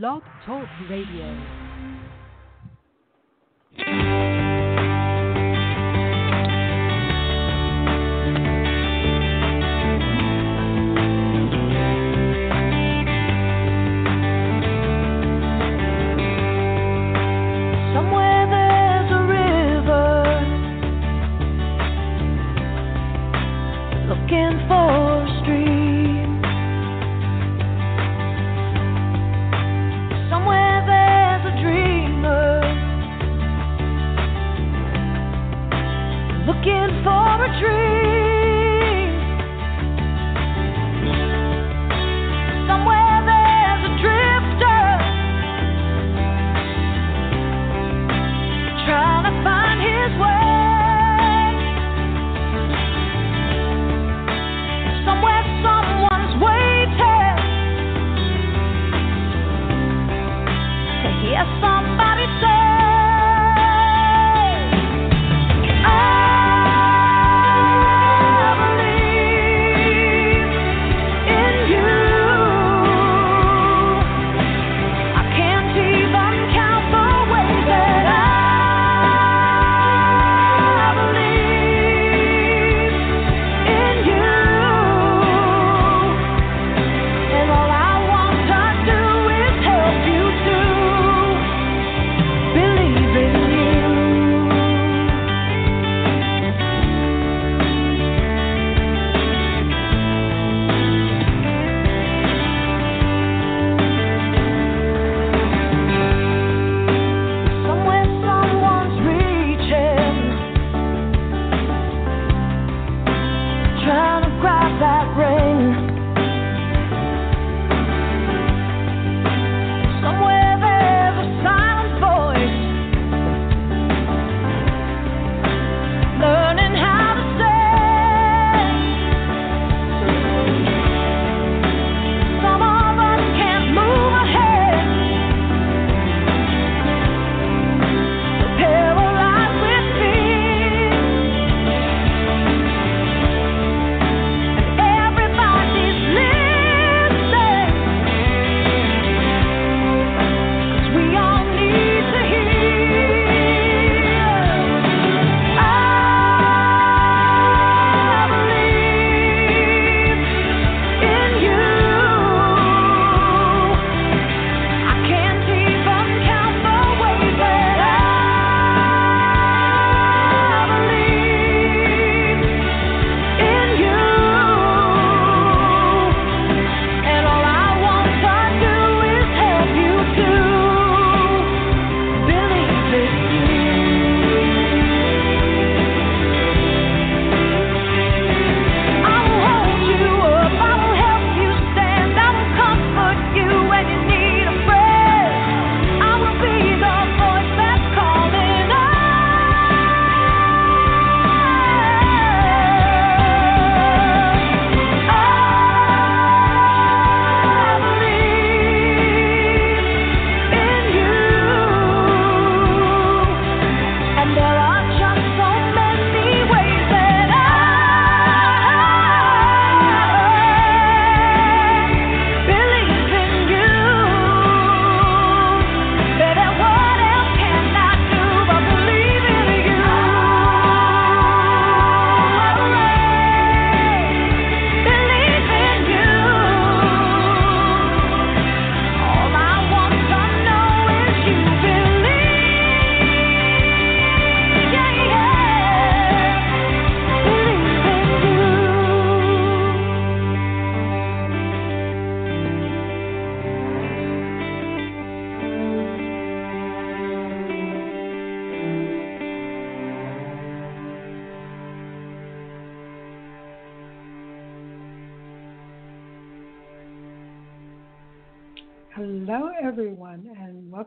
Blog 0.00 0.22
Talk 0.46 0.66
Radio. 0.88 1.61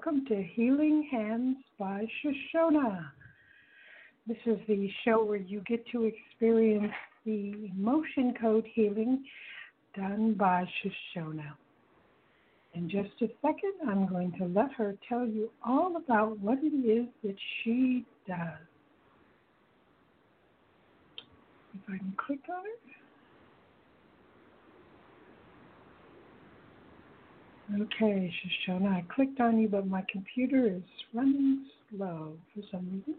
welcome 0.06 0.25
to 0.25 0.44
Healing 0.44 1.07
Hands 1.10 1.57
by 1.80 2.06
Shashona. 2.24 3.06
This 4.28 4.38
is 4.46 4.57
the 4.68 4.90
show 5.04 5.24
where 5.24 5.38
you 5.38 5.62
get 5.62 5.86
to 5.94 6.04
experience 6.04 6.94
the 7.25 7.72
emotion 7.75 8.34
code 8.40 8.66
healing 8.74 9.24
done 9.96 10.34
by 10.34 10.68
Shashona. 11.16 11.54
In 12.74 12.90
just 12.90 13.10
a 13.22 13.28
second, 13.42 13.74
I'm 13.88 14.07
going 14.07 14.34
to 14.38 14.46
let 14.46 14.72
her 14.74 14.96
tell 15.07 15.25
you 15.25 15.50
all 15.66 15.96
about 15.96 16.40
what 16.40 16.60
it 16.62 16.68
is 16.68 17.08
that 17.24 17.36
she 17.63 18.06
does. 18.28 18.38
If 21.74 21.81
I 21.88 21.98
can 21.98 22.13
click 22.18 22.42
on 22.50 22.63
it. 22.66 22.85
Okay, 27.74 28.32
Shashona, 28.70 28.90
I 28.94 29.06
clicked 29.14 29.40
on 29.40 29.60
you, 29.60 29.68
but 29.68 29.88
my 29.88 30.06
computer 30.12 30.68
is 30.68 30.84
running 31.14 31.66
slow 31.90 32.34
for 32.54 32.62
some 32.72 32.86
reason. 32.92 33.16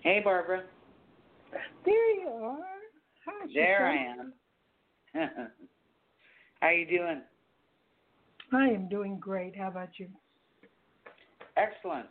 Hey, 0.00 0.20
Barbara. 0.24 0.64
There 1.84 2.14
you 2.20 2.28
are. 2.28 2.58
Hi, 3.26 3.46
There 3.54 3.86
I 3.86 3.94
am. 3.94 4.32
How 6.60 6.70
you 6.70 6.86
doing? 6.86 7.20
I 8.52 8.68
am 8.68 8.88
doing 8.88 9.18
great. 9.20 9.54
How 9.56 9.68
about 9.68 9.90
you? 9.98 10.08
Excellent. 11.56 12.06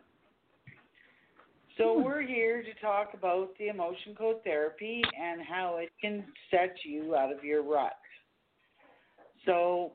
So 1.77 1.95
Hmm. 1.97 2.03
we're 2.03 2.21
here 2.21 2.61
to 2.61 2.73
talk 2.75 3.13
about 3.15 3.57
the 3.57 3.69
emotion 3.69 4.13
code 4.15 4.43
therapy 4.43 5.01
and 5.19 5.41
how 5.41 5.77
it 5.77 5.89
can 5.99 6.23
set 6.51 6.75
you 6.85 7.15
out 7.15 7.31
of 7.31 7.43
your 7.43 7.63
rut. 7.63 7.93
So 9.45 9.91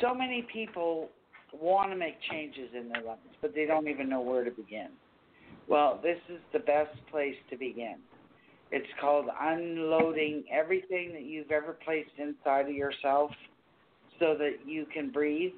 so 0.00 0.14
many 0.14 0.46
people 0.52 1.08
want 1.52 1.90
to 1.90 1.96
make 1.96 2.16
changes 2.30 2.70
in 2.78 2.88
their 2.88 3.02
lives, 3.02 3.20
but 3.40 3.54
they 3.54 3.66
don't 3.66 3.88
even 3.88 4.08
know 4.08 4.20
where 4.20 4.44
to 4.44 4.50
begin. 4.50 4.88
Well, 5.68 6.00
this 6.02 6.18
is 6.28 6.40
the 6.52 6.58
best 6.58 6.94
place 7.10 7.34
to 7.50 7.56
begin. 7.56 7.96
It's 8.70 8.86
called 9.00 9.26
unloading 9.40 10.44
everything 10.52 11.12
that 11.12 11.22
you've 11.22 11.50
ever 11.50 11.76
placed 11.84 12.10
inside 12.18 12.68
of 12.68 12.74
yourself 12.74 13.30
so 14.18 14.36
that 14.38 14.66
you 14.66 14.86
can 14.92 15.10
breathe, 15.10 15.52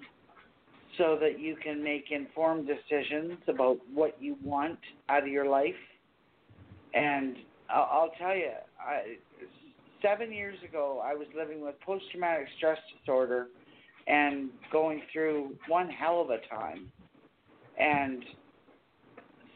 so 0.97 1.19
that 1.21 1.41
you 1.41 1.57
can 1.57 1.83
make 1.83 2.11
informed 2.11 2.69
decisions 2.69 3.39
about 3.49 3.79
what 3.93 4.17
you 4.21 4.37
want 4.45 4.79
out 5.09 5.23
of 5.23 5.29
your 5.29 5.49
life. 5.49 5.75
And 6.95 7.37
I'll, 7.71 8.13
tell 8.19 8.35
you, 8.35 8.51
I, 8.81 9.17
seven 10.03 10.33
years 10.33 10.59
ago, 10.69 11.03
I 11.05 11.15
was 11.15 11.27
living 11.37 11.61
with 11.61 11.75
post 11.81 12.05
traumatic 12.11 12.47
stress 12.57 12.79
disorder 12.99 13.49
and 14.07 14.51
going 14.73 15.03
through 15.13 15.55
one 15.69 15.89
hell 15.89 16.21
of 16.21 16.31
a 16.31 16.39
time. 16.49 16.91
And 17.79 18.25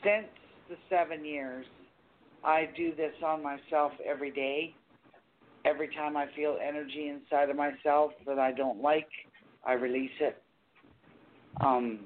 since 0.04 0.26
the 0.68 0.76
seven 0.88 1.24
years, 1.24 1.66
I 2.44 2.68
do 2.76 2.94
this 2.94 3.14
on 3.24 3.42
myself 3.42 3.92
every 4.04 4.30
day. 4.30 4.74
Every 5.64 5.88
time 5.94 6.16
I 6.16 6.26
feel 6.34 6.58
energy 6.62 7.08
inside 7.08 7.48
of 7.48 7.56
myself 7.56 8.12
that 8.26 8.38
I 8.38 8.52
don't 8.52 8.82
like, 8.82 9.08
I 9.64 9.74
release 9.74 10.10
it. 10.20 10.42
Um, 11.60 12.00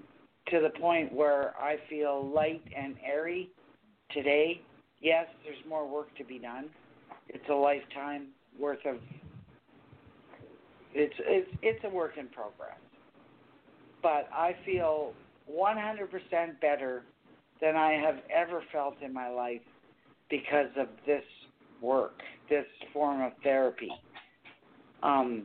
to 0.48 0.60
the 0.60 0.78
point 0.78 1.12
where 1.12 1.54
I 1.60 1.76
feel 1.88 2.30
light 2.32 2.62
and 2.76 2.96
airy 3.04 3.50
today. 4.12 4.60
Yes, 5.00 5.26
there's 5.44 5.58
more 5.68 5.88
work 5.88 6.14
to 6.18 6.24
be 6.24 6.38
done. 6.38 6.66
It's 7.28 7.48
a 7.50 7.54
lifetime 7.54 8.28
worth 8.58 8.84
of 8.86 8.96
it's 10.94 11.14
it's 11.18 11.50
it's 11.62 11.84
a 11.84 11.88
work 11.88 12.12
in 12.18 12.28
progress. 12.28 12.78
But 14.02 14.28
I 14.32 14.54
feel 14.64 15.12
100% 15.50 16.60
better 16.60 17.02
than 17.60 17.76
I 17.76 17.92
have 17.92 18.16
ever 18.34 18.62
felt 18.72 18.94
in 19.02 19.12
my 19.12 19.28
life 19.28 19.62
because 20.30 20.70
of 20.78 20.88
this 21.06 21.24
work, 21.80 22.20
this 22.48 22.66
form 22.92 23.22
of 23.22 23.32
therapy. 23.42 23.90
Um, 25.02 25.44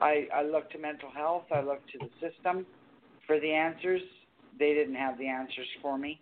I, 0.00 0.26
I 0.34 0.42
look 0.42 0.70
to 0.70 0.78
mental 0.78 1.10
health, 1.10 1.44
I 1.54 1.60
look 1.60 1.80
to 1.92 1.98
the 1.98 2.10
system 2.20 2.66
for 3.26 3.40
the 3.40 3.52
answers. 3.52 4.02
They 4.58 4.74
didn't 4.74 4.96
have 4.96 5.18
the 5.18 5.28
answers 5.28 5.66
for 5.80 5.98
me. 5.98 6.20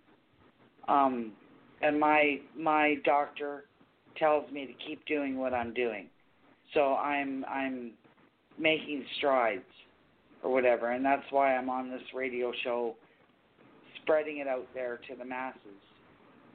Um, 0.88 1.32
and 1.80 1.98
my 1.98 2.40
my 2.56 2.96
doctor 3.04 3.64
tells 4.16 4.50
me 4.50 4.66
to 4.66 4.72
keep 4.86 5.04
doing 5.06 5.38
what 5.38 5.52
I'm 5.54 5.74
doing. 5.74 6.08
So 6.74 6.94
I'm 6.94 7.44
I'm 7.48 7.92
making 8.58 9.04
strides 9.18 9.62
or 10.42 10.52
whatever, 10.52 10.90
and 10.90 11.04
that's 11.04 11.24
why 11.30 11.56
I'm 11.56 11.68
on 11.68 11.90
this 11.90 12.02
radio 12.14 12.52
show 12.64 12.94
spreading 14.02 14.38
it 14.38 14.48
out 14.48 14.66
there 14.74 15.00
to 15.08 15.16
the 15.16 15.24
masses 15.24 15.60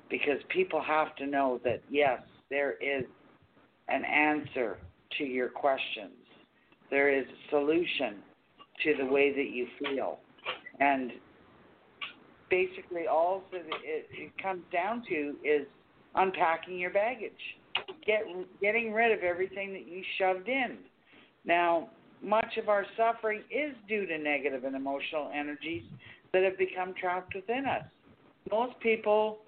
because 0.10 0.40
people 0.50 0.82
have 0.82 1.16
to 1.18 1.26
know 1.26 1.60
that 1.64 1.82
yes, 1.90 2.22
there 2.50 2.74
is 2.74 3.06
an 3.88 4.04
answer 4.04 4.78
to 5.18 5.24
your 5.24 5.50
questions. 5.50 6.14
There 6.90 7.14
is 7.14 7.26
a 7.26 7.50
solution 7.50 8.18
to 8.84 8.96
the 8.98 9.06
way 9.06 9.34
that 9.34 9.50
you 9.50 9.68
feel. 9.80 10.20
And 10.80 11.12
basically 12.50 13.08
all 13.08 13.44
that 13.52 13.62
it, 13.84 14.08
it 14.12 14.32
comes 14.42 14.62
down 14.72 15.04
to 15.10 15.36
is 15.44 15.68
unpacking 16.18 16.78
your 16.78 16.92
baggage. 16.92 17.32
Get 18.06 18.22
getting 18.62 18.92
rid 18.92 19.12
of 19.12 19.24
everything 19.24 19.74
that 19.74 19.88
you 19.88 20.04
shoved 20.18 20.48
in. 20.48 20.78
Now, 21.46 21.90
much 22.22 22.58
of 22.58 22.70
our 22.70 22.86
suffering 22.98 23.44
is 23.52 23.74
due 23.88 24.06
to 24.06 24.18
negative 24.18 24.64
and 24.64 24.76
emotional 24.76 25.32
energies 25.34 25.84
that 26.34 26.44
have 26.44 26.58
become 26.58 26.94
trapped 27.00 27.36
within 27.36 27.66
us. 27.66 27.84
Most 28.52 28.80
people 28.80 29.40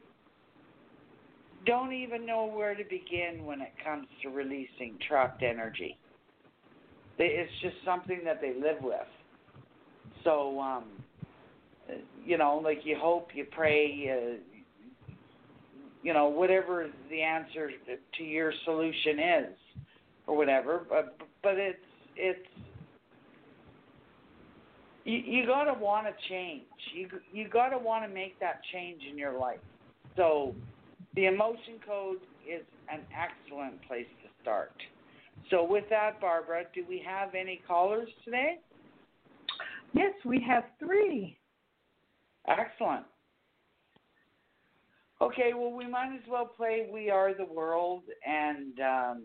don't 1.65 1.93
even 1.93 2.25
know 2.25 2.45
where 2.45 2.75
to 2.75 2.83
begin 2.83 3.45
when 3.45 3.61
it 3.61 3.73
comes 3.83 4.07
to 4.21 4.29
releasing 4.29 4.97
trapped 5.07 5.43
energy. 5.43 5.97
It's 7.17 7.51
just 7.61 7.75
something 7.83 8.21
that 8.23 8.39
they 8.39 8.53
live 8.53 8.81
with. 8.81 8.95
So, 10.23 10.59
um, 10.59 10.85
you 12.23 12.37
know, 12.37 12.61
like 12.63 12.79
you 12.83 12.97
hope, 12.99 13.29
you 13.33 13.45
pray, 13.51 14.09
uh, 14.09 14.58
you 16.01 16.13
know, 16.13 16.27
whatever 16.27 16.87
the 17.09 17.21
answer 17.21 17.71
to 18.17 18.23
your 18.23 18.53
solution 18.65 19.19
is, 19.19 19.55
or 20.27 20.37
whatever. 20.37 20.85
But 20.89 21.17
but 21.43 21.55
it's 21.57 21.77
it's 22.15 22.47
you 25.03 25.17
you 25.17 25.45
gotta 25.45 25.73
want 25.73 26.07
to 26.07 26.13
change. 26.29 26.63
You 26.93 27.07
you 27.33 27.49
gotta 27.49 27.77
want 27.77 28.05
to 28.05 28.13
make 28.13 28.39
that 28.39 28.61
change 28.71 29.01
in 29.09 29.17
your 29.17 29.37
life. 29.37 29.59
So 30.15 30.55
the 31.15 31.25
emotion 31.25 31.79
code 31.85 32.17
is 32.47 32.63
an 32.91 33.01
excellent 33.13 33.81
place 33.87 34.07
to 34.23 34.29
start. 34.41 34.71
So 35.49 35.63
with 35.63 35.85
that, 35.89 36.19
Barbara, 36.21 36.63
do 36.75 36.83
we 36.87 37.01
have 37.05 37.33
any 37.33 37.61
callers 37.67 38.09
today? 38.23 38.59
Yes, 39.93 40.13
we 40.25 40.43
have 40.47 40.63
three. 40.79 41.37
Excellent. 42.47 43.05
Okay, 45.21 45.51
well, 45.53 45.71
we 45.71 45.85
might 45.85 46.13
as 46.15 46.21
well 46.29 46.45
play 46.45 46.87
We 46.91 47.09
Are 47.09 47.33
the 47.33 47.45
World, 47.45 48.03
and 48.25 48.79
um, 48.79 49.23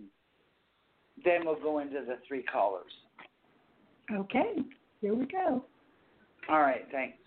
then 1.24 1.44
we'll 1.44 1.60
go 1.60 1.78
into 1.78 2.00
the 2.06 2.18
three 2.26 2.42
callers. 2.42 2.90
Okay, 4.12 4.56
here 5.00 5.14
we 5.14 5.26
go. 5.26 5.64
All 6.50 6.60
right, 6.60 6.86
thanks. 6.90 7.18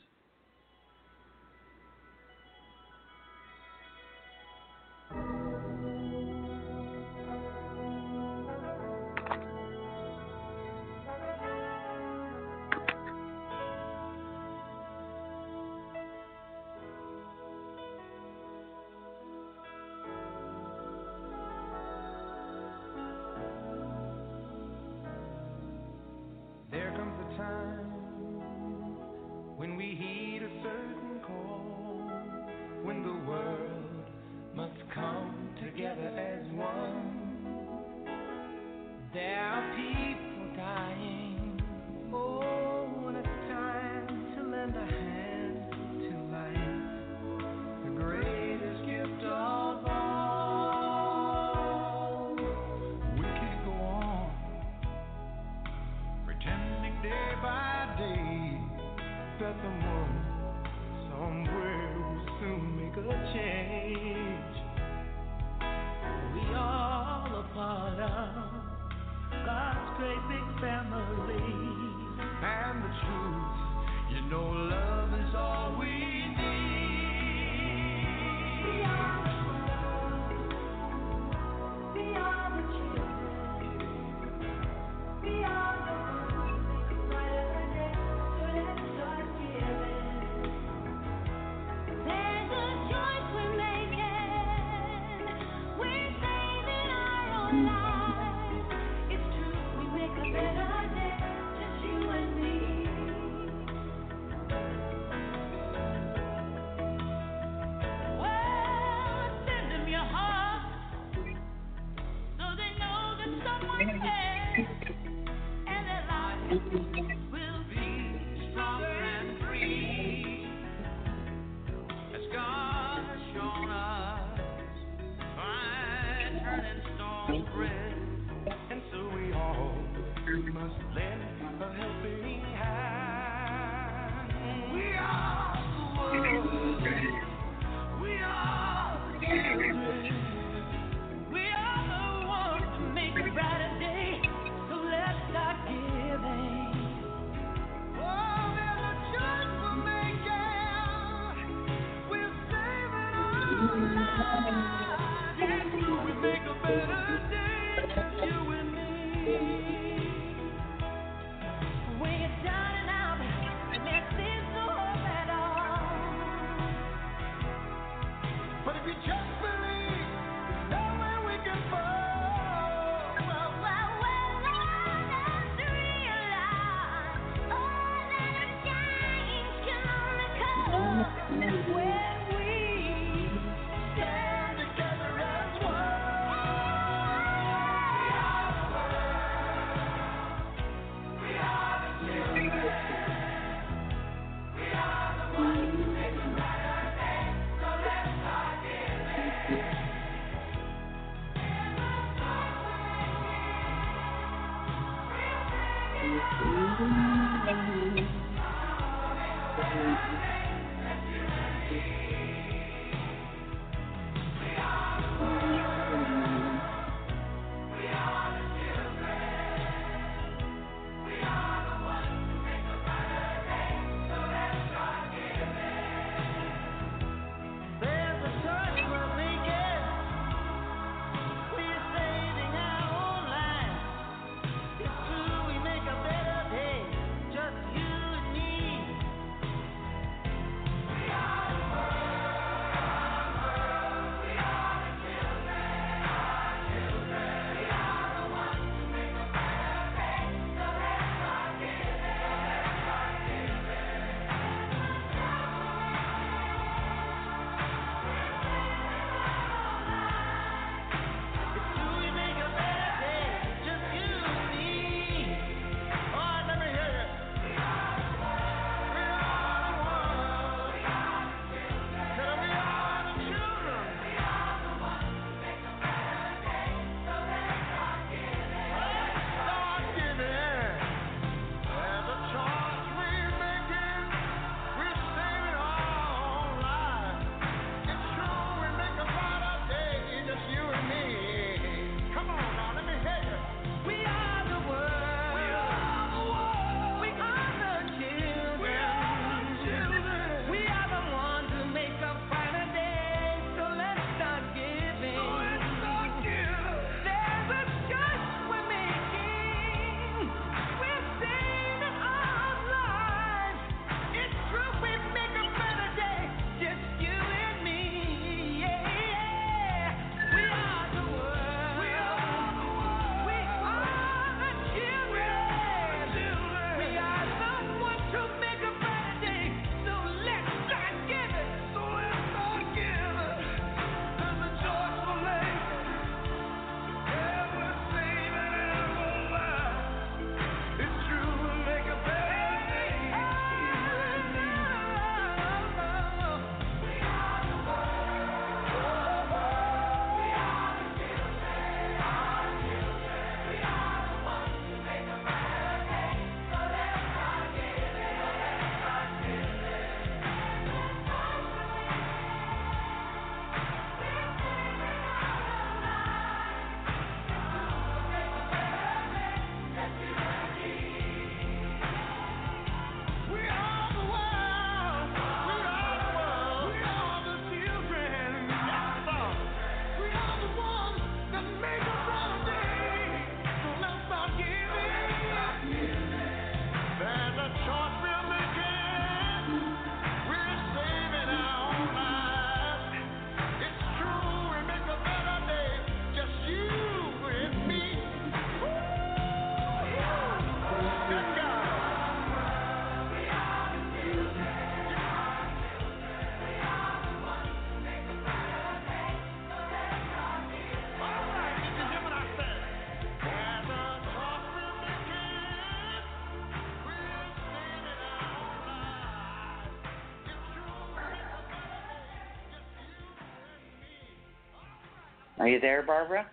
Are 425.47 425.49
you 425.49 425.61
there, 425.61 425.81
Barbara? 425.81 426.27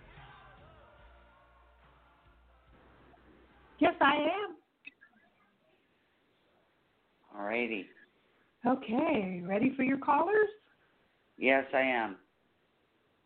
Yes, 3.79 3.93
I 4.01 4.15
am. 4.15 4.55
All 7.33 7.45
righty. 7.45 7.85
Okay, 8.67 9.41
ready 9.45 9.71
for 9.77 9.83
your 9.83 9.99
callers? 9.99 10.49
Yes, 11.37 11.63
I 11.73 11.79
am. 11.79 12.17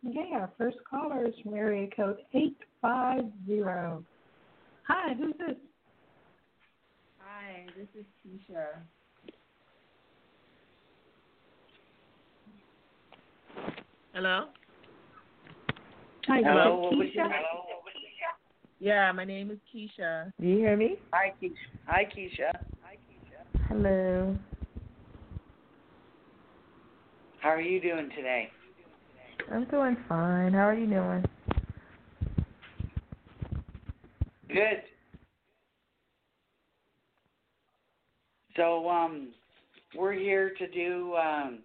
Okay, 0.08 0.30
our 0.32 0.52
first 0.56 0.76
caller 0.88 1.26
is 1.26 1.34
from 1.42 1.54
area 1.54 1.88
code 1.96 2.18
850. 2.34 4.06
Hi, 4.86 5.14
who's 5.18 5.34
this? 5.38 5.56
Hi, 7.18 7.66
this 7.76 7.88
is 7.98 8.06
Keisha. 8.24 8.78
Hello? 14.14 14.50
Hi, 16.30 16.42
Hello, 16.44 16.92
what 16.92 16.92
Keisha? 16.92 17.28
Yeah, 18.78 19.10
my 19.10 19.24
name 19.24 19.50
is 19.50 19.58
Keisha. 19.74 20.32
Do 20.40 20.46
you 20.46 20.58
hear 20.58 20.76
me? 20.76 20.94
Hi, 21.12 21.32
Keisha. 21.42 21.54
Hi, 21.86 22.04
Keisha. 22.04 22.52
Hi, 22.84 22.94
Keisha. 22.94 23.66
Hello. 23.66 24.36
How 27.40 27.48
are 27.48 27.60
you 27.60 27.80
doing 27.80 28.10
today? 28.14 28.48
I'm 29.50 29.64
doing 29.64 29.96
fine. 30.08 30.52
How 30.52 30.68
are 30.68 30.74
you 30.74 30.86
doing? 30.86 31.24
Good. 34.46 34.84
So, 38.56 38.88
um, 38.88 39.30
we're 39.98 40.12
here 40.12 40.52
to 40.58 40.68
do 40.68 41.16
um, 41.16 41.58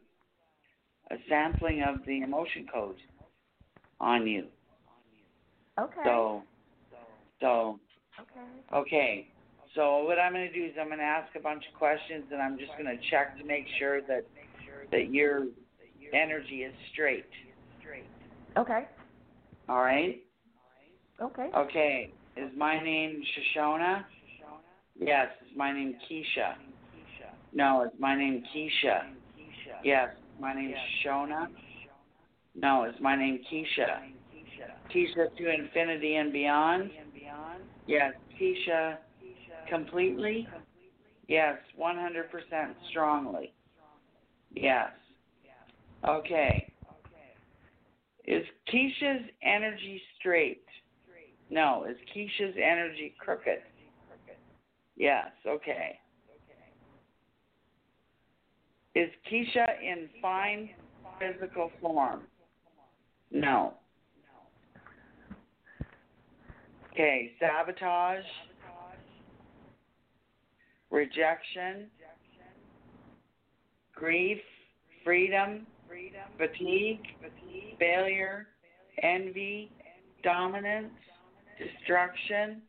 a 1.11 1.17
sampling 1.29 1.83
of 1.83 2.03
the 2.07 2.21
emotion 2.21 2.65
code 2.73 2.95
on 3.99 4.25
you. 4.25 4.47
Okay. 5.79 6.01
So, 6.05 6.43
so 7.41 7.79
okay. 8.19 8.47
okay. 8.73 9.27
So 9.75 10.03
what 10.03 10.19
I'm 10.19 10.31
going 10.31 10.47
to 10.47 10.53
do 10.53 10.65
is 10.65 10.71
I'm 10.79 10.87
going 10.87 10.99
to 10.99 11.03
ask 11.03 11.35
a 11.35 11.41
bunch 11.41 11.63
of 11.71 11.77
questions, 11.77 12.23
and 12.31 12.41
I'm 12.41 12.57
just 12.57 12.71
going 12.77 12.85
to 12.85 12.97
check 13.11 13.37
to 13.37 13.43
make 13.43 13.65
sure 13.77 14.01
that 14.01 14.25
that 14.91 15.13
your 15.13 15.47
energy 16.13 16.63
is 16.63 16.73
straight. 16.93 17.25
Okay. 18.57 18.85
All 19.67 19.81
right. 19.81 20.21
Okay. 21.21 21.49
Okay. 21.55 22.13
Is 22.37 22.51
my 22.55 22.81
name 22.81 23.21
Shashona? 23.57 24.05
Yes. 24.97 25.27
Is 25.45 25.57
my 25.57 25.73
name 25.73 25.95
Keisha? 26.09 26.55
No. 27.53 27.83
Is 27.83 27.91
my 27.99 28.15
name 28.15 28.43
Keisha? 28.55 29.09
Yes. 29.83 30.09
My 30.39 30.53
name 30.53 30.71
is 30.71 30.77
Shona? 31.05 31.47
No. 32.55 32.85
Is 32.85 32.95
my 33.01 33.17
name 33.17 33.39
Keisha? 33.51 34.14
Keisha 34.93 35.35
to 35.37 35.53
infinity 35.53 36.15
and 36.15 36.31
beyond? 36.31 36.91
Yes. 37.87 38.13
Keisha 38.39 38.97
completely? 39.69 40.47
Yes. 41.27 41.55
100% 41.79 42.23
strongly. 42.89 43.53
Yes. 44.53 44.91
Okay. 46.07 46.71
Is 48.25 48.43
Keisha's 48.73 49.29
energy 49.43 50.01
straight? 50.19 50.63
No. 51.49 51.85
Is 51.89 51.97
Keisha's 52.15 52.55
energy 52.57 53.13
crooked? 53.19 53.59
Yes. 54.95 55.27
Okay. 55.47 55.99
Is 58.95 59.09
Keisha 59.29 59.65
in 59.81 60.09
fine 60.21 60.69
physical 61.19 61.69
form? 61.81 62.21
No. 63.31 63.73
Okay. 66.95 67.33
Sabotage, 67.41 68.23
rejection, 70.89 71.87
grief, 73.93 74.39
freedom, 75.03 75.67
fatigue, 76.37 77.01
failure, 77.77 78.47
envy, 79.03 79.69
dominance, 80.23 80.93
destruction, 81.59 82.61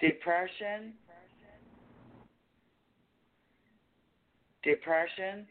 depression, 0.00 0.92
depression, 4.62 5.46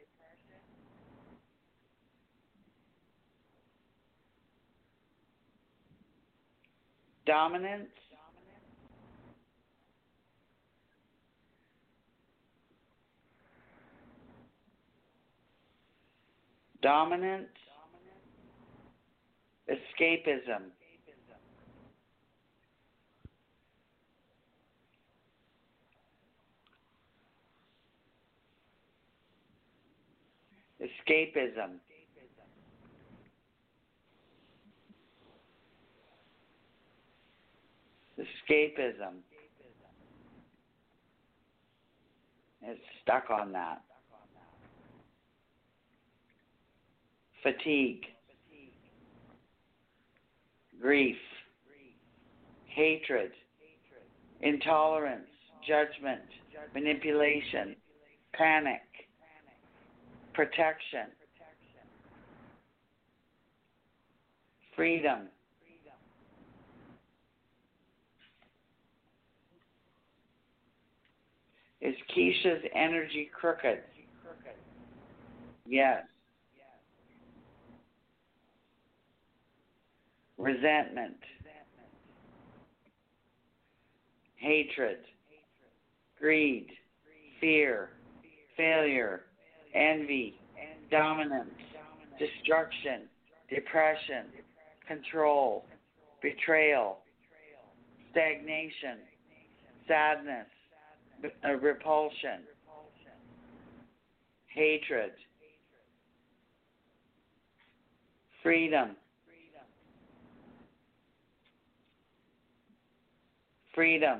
dominance, 7.25 7.89
dominance, 16.81 17.47
escapism, 19.69 20.71
escapism, 30.81 31.79
escapism. 38.19 39.15
It's 42.61 42.79
stuck 43.01 43.29
on 43.29 43.51
that. 43.51 43.81
Fatigue, 47.41 48.05
grief, 50.81 51.17
hatred, 52.67 53.31
intolerance, 54.41 55.27
judgment, 55.67 56.21
manipulation, 56.73 57.75
panic, 58.33 58.81
protection, 60.33 61.07
freedom, 64.75 65.27
Is 71.83 71.95
Keisha's 72.15 72.63
energy 72.73 73.29
crooked? 73.37 73.79
Yes. 75.67 76.03
Resentment, 80.37 81.17
hatred, 84.37 84.99
greed, 86.19 86.67
fear, 87.41 87.89
failure, 88.55 89.23
envy, 89.75 90.39
dominance, 90.89 91.49
destruction, 92.17 93.01
depression, 93.49 94.25
control, 94.87 95.65
betrayal, 96.21 96.99
stagnation, 98.11 98.99
sadness, 99.87 100.47
uh, 101.45 101.53
repulsion, 101.55 102.41
hatred, 104.47 105.11
freedom, 108.41 108.95
freedom. 113.73 114.19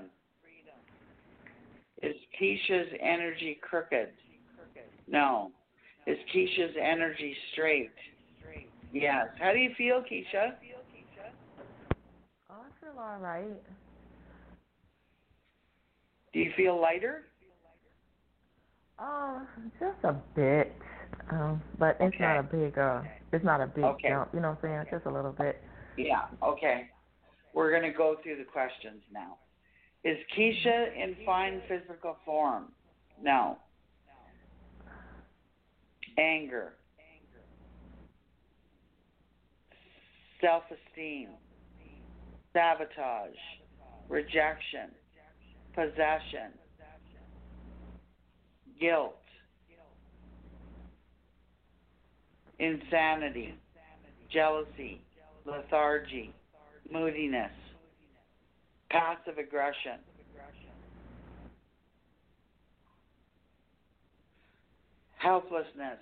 Is 2.02 2.16
Keisha's 2.40 2.90
energy 3.02 3.58
crooked? 3.62 4.10
No. 5.08 5.52
Is 6.06 6.18
Keisha's 6.36 6.76
energy 6.82 7.36
straight? 7.54 7.92
Yes. 8.92 9.28
How 9.40 9.54
do 9.54 9.60
you 9.60 9.72
feel, 9.78 10.02
Keisha? 10.02 10.54
Oh, 12.50 12.56
I 12.56 12.70
feel 12.80 13.00
all 13.00 13.20
right. 13.20 13.62
Do 16.34 16.40
you 16.40 16.52
feel 16.58 16.80
lighter? 16.82 17.24
Um, 19.00 19.48
just 19.80 20.04
a 20.04 20.14
bit. 20.36 20.76
Um, 21.32 21.62
but 21.80 21.98
it's 22.00 22.16
Okay. 22.16 22.24
not 22.24 22.40
a 22.40 22.44
big 22.44 22.78
uh 22.78 23.02
it's 23.32 23.46
not 23.46 23.62
a 23.62 23.68
big 23.68 23.84
Okay. 23.84 24.10
jump, 24.10 24.30
you 24.34 24.40
know 24.40 24.50
what 24.52 24.70
I'm 24.70 24.86
saying? 24.86 24.86
Just 24.92 25.06
a 25.06 25.12
little 25.12 25.32
bit. 25.32 25.64
Yeah, 25.98 26.22
okay. 26.44 26.90
We're 27.54 27.70
going 27.70 27.84
to 27.84 27.96
go 27.96 28.18
through 28.24 28.38
the 28.38 28.44
questions 28.44 29.02
now. 29.12 29.38
Is 30.04 30.18
Keisha 30.36 30.88
in 30.96 31.16
fine 31.26 31.62
physical 31.68 32.18
form? 32.26 32.74
No. 33.22 33.58
Anger. 36.18 36.74
self 40.42 40.64
esteem, 40.70 41.30
sabotage, 42.52 43.32
rejection, 44.10 44.92
possession, 45.74 46.52
guilt, 48.80 49.16
insanity, 52.60 53.56
jealousy, 54.32 55.02
lethargy, 55.46 56.34
moodiness, 56.92 57.52
passive 58.90 59.38
aggression. 59.38 60.00
Helplessness, 65.18 66.00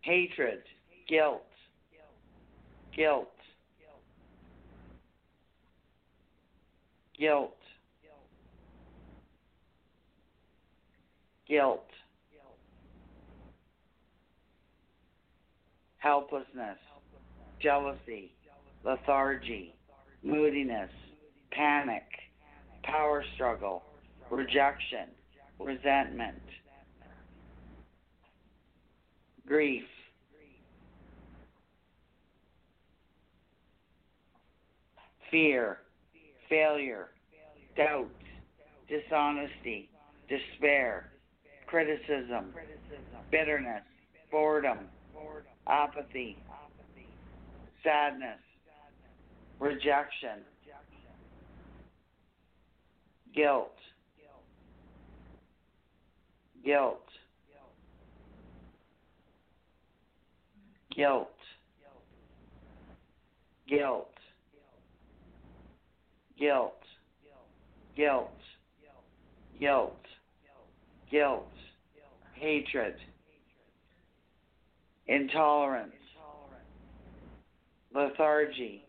hatred, 0.00 0.62
guilt, 1.06 1.42
guilt, 2.96 3.28
guilt, 7.18 7.54
guilt, 11.54 11.86
helplessness, 15.98 16.78
jealousy, 17.62 18.32
lethargy, 18.84 19.72
moodiness, 20.24 20.90
panic, 21.52 22.02
power 22.82 23.22
struggle, 23.36 23.84
rejection, 24.32 25.06
resentment, 25.60 26.42
grief, 29.46 29.84
fear, 35.30 35.78
failure, 36.48 37.10
doubt, 37.76 38.08
dishonesty, 38.88 39.88
despair, 40.28 41.10
criticism, 41.74 42.54
bitterness, 43.32 43.82
boredom, 44.30 44.78
apathy, 45.68 46.36
sadness, 47.82 48.38
rejection, 49.58 50.44
guilt, 53.34 53.72
guilt, 56.64 57.00
guilt, 60.94 61.28
guilt, 63.68 64.06
guilt, 66.38 66.72
guilt, 67.96 68.30
guilt, 69.58 69.90
guilt, 71.10 71.53
hatred, 72.44 72.94
intolerance, 75.06 75.92
lethargy, 77.94 78.84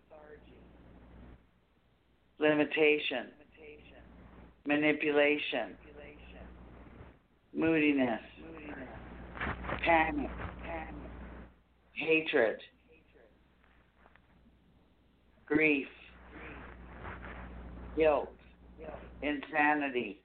limitation, 2.37 3.27
manipulation, 4.67 5.77
moodiness, 7.55 8.19
panic, 9.85 10.29
hatred, 11.93 12.57
grief, 15.47 15.87
guilt, 17.95 18.27
insanity, 19.21 20.17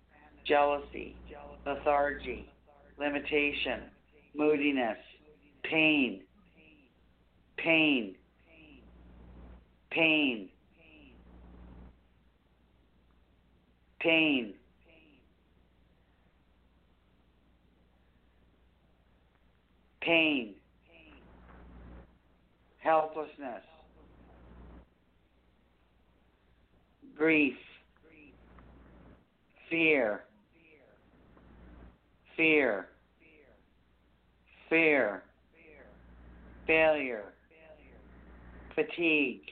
jealousy, 0.48 1.14
lethargy, 1.64 2.48
limitation, 3.00 3.80
moodiness, 4.34 4.98
pain, 5.64 6.20
pain, 7.56 8.14
pain, 9.90 10.48
pain, 14.00 14.54
pain, 20.02 20.54
helplessness, 22.80 23.62
grief, 27.16 27.54
fear, 29.70 30.24
fear, 32.40 32.86
fear, 34.70 35.22
failure, 36.66 37.34
fatigue, 38.74 39.42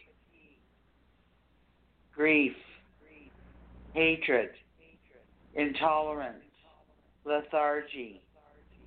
grief, 2.17 2.55
hatred, 3.93 4.49
intolerance, 5.55 6.39
lethargy, 7.27 8.23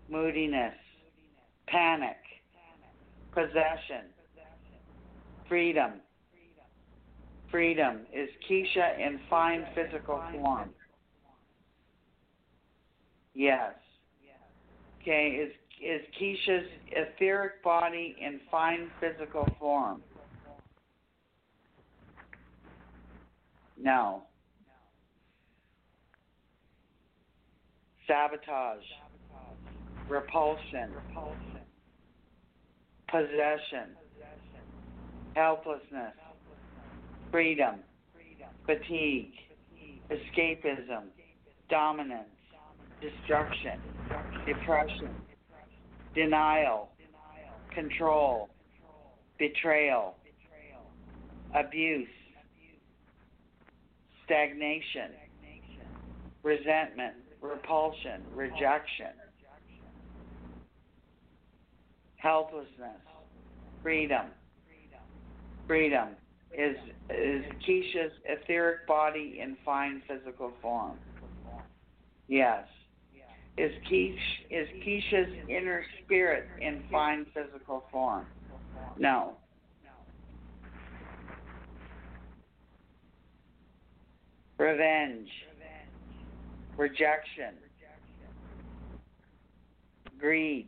moodiness, 0.10 0.74
panic, 1.68 2.18
possession, 3.36 4.10
freedom. 5.48 5.92
Freedom 7.52 8.00
is 8.12 8.30
Keisha 8.50 8.98
in 9.00 9.20
fine 9.30 9.64
physical 9.76 10.24
form. 10.34 10.72
Yes. 13.36 13.74
Okay, 15.02 15.30
is 15.42 15.52
is 15.82 16.02
Keisha's 16.20 16.68
etheric 16.92 17.64
body 17.64 18.16
in 18.22 18.40
fine 18.52 18.92
physical 19.00 19.48
form? 19.60 20.02
No. 23.80 24.24
Sabotage, 28.06 28.84
repulsion, 30.08 30.90
possession, 33.10 33.96
helplessness, 35.34 36.14
freedom, 37.32 37.78
fatigue, 38.68 39.32
escapism, 40.12 41.06
dominance, 41.70 42.28
destruction, 43.02 43.80
depression, 44.46 45.16
denial, 46.16 46.90
control, 47.74 48.50
betrayal, 49.40 50.16
abuse, 51.56 52.08
stagnation, 54.26 55.12
resentment, 56.44 57.14
repulsion, 57.42 58.24
rejection, 58.34 59.14
helplessness, 62.18 63.02
freedom. 63.82 64.28
Freedom 65.68 66.10
is 66.58 66.76
is 67.10 67.44
Keisha's 67.68 68.12
etheric 68.26 68.86
body 68.88 69.40
in 69.42 69.56
fine 69.64 70.02
physical 70.08 70.52
form. 70.62 70.98
Yes. 72.28 72.66
Is 73.58 73.72
Keish 73.92 74.16
is 74.50 74.68
Keisha's 74.86 75.34
inner 75.48 75.84
spirit 76.04 76.46
in 76.62 76.84
fine 76.92 77.26
physical 77.34 77.84
form? 77.92 78.26
No. 78.98 79.34
Revenge, 84.58 85.28
rejection, 86.78 87.56
greed, 90.20 90.68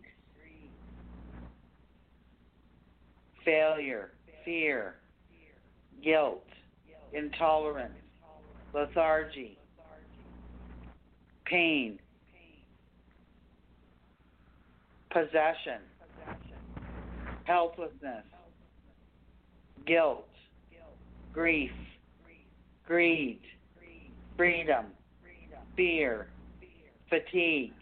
failure, 3.45 4.11
fear, 4.43 4.95
guilt, 6.03 6.43
intolerance, 7.13 7.93
lethargy, 8.73 9.57
pain, 11.45 11.99
possession, 15.13 15.81
helplessness, 17.43 18.25
guilt, 19.85 20.25
grief, 21.31 21.71
greed, 22.87 23.39
freedom, 24.35 24.85
fear, 25.75 26.27
fatigue, 27.09 27.73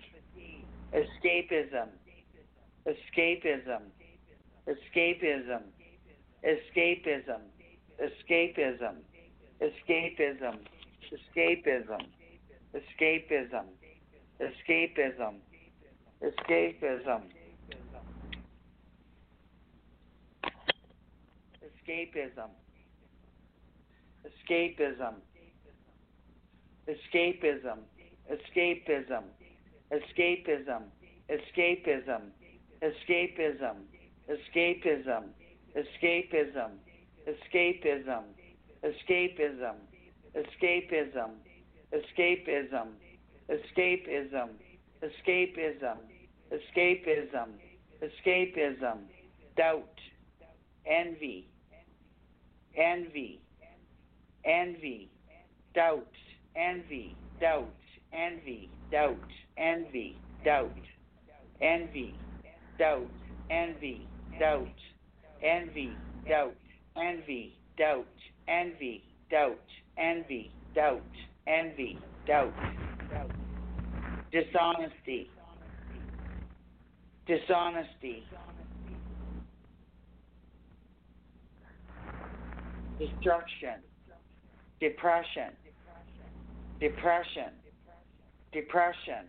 escapism, 0.94 1.88
escapism, 2.86 3.82
escapism, 4.68 5.64
escapism, 6.44 7.42
escapism, 8.02 8.96
escapism, 9.62 10.58
escapism, 11.14 12.02
escapism, 12.76 13.66
escapism, 14.42 15.36
escapism, 16.22 17.24
escapism, 21.62 22.52
escapism, 24.24 25.16
escapism, 26.88 27.80
escapism, 28.30 29.26
escapism, 29.90 30.84
escapism, 31.28 32.24
escapism, 32.80 33.76
escapism, 34.30 35.34
escapism, 35.76 36.70
escapism, 37.26 38.16
escapism, 38.84 39.78
escapism, 40.36 41.28
escapism, 41.92 42.90
escapism, 43.50 44.50
escapism, 45.02 46.11
escapism, 46.52 47.50
escapism, 48.02 49.00
doubt, 49.56 49.98
envy, 50.86 51.48
envy, 52.76 53.40
envy, 54.46 55.10
doubt, 55.74 56.08
envy, 56.56 57.18
doubt, 57.40 57.68
envy, 58.14 58.70
doubt, 58.92 59.18
envy, 59.58 60.20
doubt, 60.44 60.72
envy, 61.62 62.20
doubt, 62.78 63.08
envy, 63.50 64.10
doubt, 64.40 64.68
envy, 65.44 66.00
doubt, 66.28 66.52
envy, 66.98 67.56
doubt, 67.78 68.08
envy, 68.48 69.04
doubt, 69.30 69.58
envy, 69.98 70.52
doubt, 70.76 71.02
envy, 71.48 72.00
doubt, 72.28 72.54
dishonesty, 74.32 75.30
dishonesty, 77.32 78.24
destruction, 83.00 83.80
depression, 84.82 85.52
depression, 86.82 87.54
depression, 88.52 89.24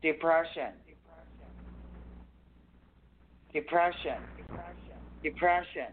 depression, 0.00 0.72
depression, 3.52 4.22
depression, 5.24 5.92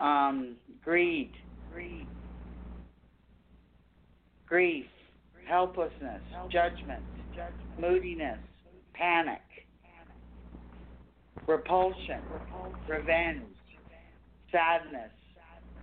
um, 0.00 0.56
greed, 0.82 1.30
greed, 1.72 2.08
grief, 4.48 4.86
helplessness, 5.48 6.22
judgment, 6.50 7.04
moodiness, 7.78 8.38
panic, 8.94 9.40
repulsion, 11.46 12.22
revenge, 12.88 13.54
sadness, 14.50 15.10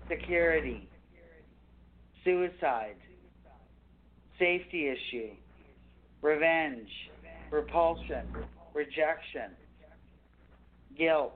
security, 0.10 0.90
suicide, 2.24 2.96
safety 4.40 4.90
issue, 4.90 5.32
revenge, 6.22 6.90
repulsion, 7.52 8.26
rejection, 8.74 9.52
guilt, 10.98 11.34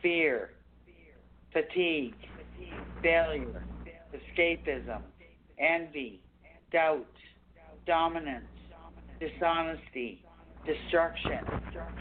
fear, 0.00 0.50
fatigue, 1.52 2.14
failure, 3.02 3.66
escapism, 4.14 5.02
envy, 5.58 6.20
doubt, 6.72 7.06
dominance, 7.86 8.44
dishonesty, 9.20 10.24
destruction, 10.64 11.44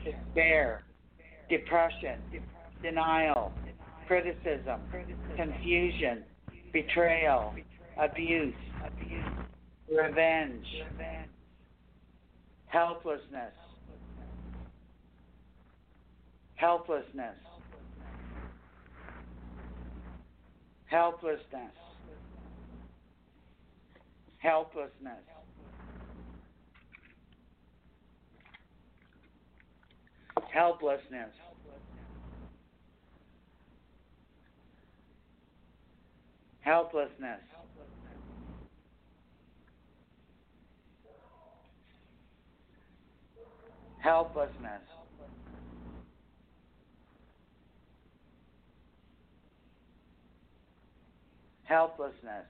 despair, 0.04 0.84
depression, 1.50 2.20
denial, 2.82 3.54
criticism, 4.08 4.82
confusion, 5.36 6.24
betrayal, 6.74 7.54
abuse, 7.98 8.54
revenge, 9.92 10.66
helplessness, 12.68 13.54
helplessness, 16.56 17.36
helplessness, 20.86 21.72
helplessness. 24.46 25.26
Helplessness. 30.54 31.34
Helplessness. 36.62 37.42
Helplessness. 44.00 44.86
Helplessness. 51.64 52.46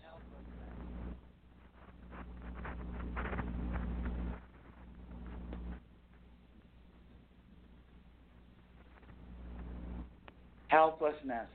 Helplessness. 10.75 11.47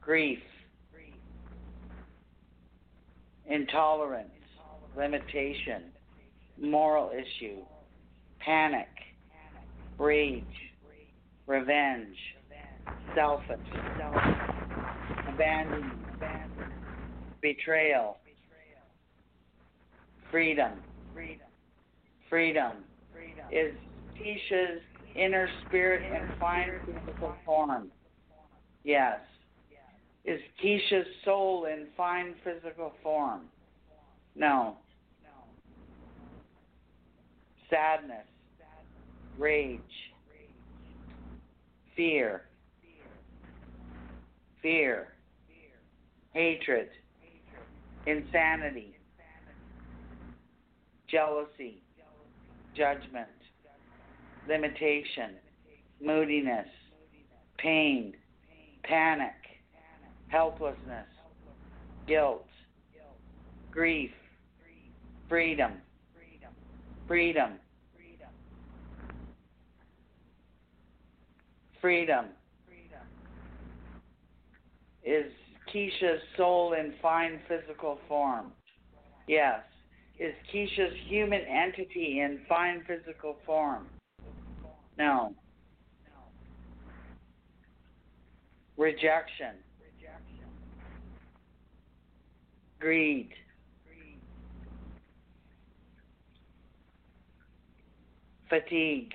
Grief. 0.00 0.38
Intolerance. 3.50 4.28
Limitation. 4.96 5.90
Moral 6.62 7.10
issue. 7.10 7.56
Panic. 8.38 8.86
Rage. 9.98 10.44
Revenge. 11.48 12.16
Selfish. 13.16 13.58
Abandonment. 15.34 15.94
Betrayal. 17.42 18.18
Freedom. 20.30 20.70
Freedom 22.30 22.72
is 23.50 23.74
Keisha's 24.20 24.80
inner 25.14 25.48
spirit 25.66 26.02
in 26.12 26.28
fine 26.38 26.68
physical 26.84 27.34
form. 27.44 27.90
Yes. 28.84 29.18
Is 30.24 30.40
Keisha's 30.62 31.06
soul 31.24 31.66
in 31.66 31.86
fine 31.96 32.34
physical 32.42 32.92
form? 33.02 33.42
No. 34.34 34.76
Sadness, 37.70 38.26
rage, 39.38 39.80
fear, 41.96 42.42
fear, 44.62 45.08
hatred, 46.32 46.88
insanity, 48.06 48.94
jealousy, 51.10 51.82
judgment, 52.76 53.28
limitation, 54.48 55.36
moodiness, 56.02 56.66
pain, 57.58 58.14
panic, 58.84 59.32
helplessness, 60.28 61.06
guilt, 62.06 62.46
grief, 63.70 64.10
freedom, 65.28 65.72
freedom, 67.06 67.52
freedom. 71.80 72.26
Is 75.04 75.26
Keisha's 75.72 76.20
soul 76.36 76.72
in 76.72 76.94
fine 77.00 77.38
physical 77.46 77.98
form? 78.08 78.52
Yes. 79.28 79.60
Is 80.18 80.34
Keisha's 80.52 80.94
human 81.06 81.42
entity 81.42 82.20
in 82.20 82.40
fine 82.48 82.82
physical 82.86 83.36
form? 83.46 83.86
Now, 84.98 85.32
rejection. 88.76 89.56
Greed. 92.78 93.30
fatigue. 98.48 99.14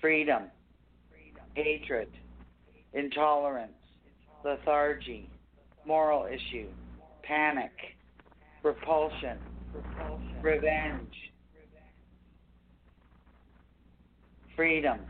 Freedom. 0.00 0.42
hatred, 1.54 2.08
intolerance, 2.92 3.72
lethargy, 4.44 5.30
moral 5.86 6.26
issue, 6.26 6.68
panic, 7.22 7.70
repulsion, 8.62 9.38
revenge 10.42 11.14
freedom. 14.56 15.00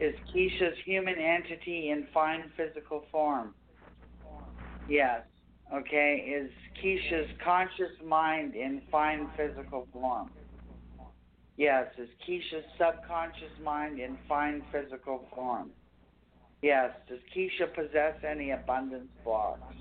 Is 0.00 0.14
Keisha's 0.34 0.76
human 0.84 1.14
entity 1.16 1.90
in 1.90 2.06
fine 2.12 2.50
physical 2.56 3.04
form? 3.12 3.54
Yes. 4.88 5.22
Okay. 5.72 6.16
Is 6.16 6.50
Keisha's 6.82 7.30
conscious 7.44 7.92
mind 8.04 8.54
in 8.54 8.82
fine 8.90 9.28
physical 9.36 9.86
form? 9.92 10.30
Yes. 11.56 11.86
Is 11.96 12.08
Keisha's 12.26 12.64
subconscious 12.76 13.56
mind 13.62 14.00
in 14.00 14.18
fine 14.28 14.62
physical 14.72 15.24
form? 15.34 15.70
Yes. 16.60 16.90
Does 17.08 17.20
Keisha 17.36 17.72
possess 17.72 18.14
any 18.28 18.50
abundance 18.50 19.10
blocks? 19.22 19.74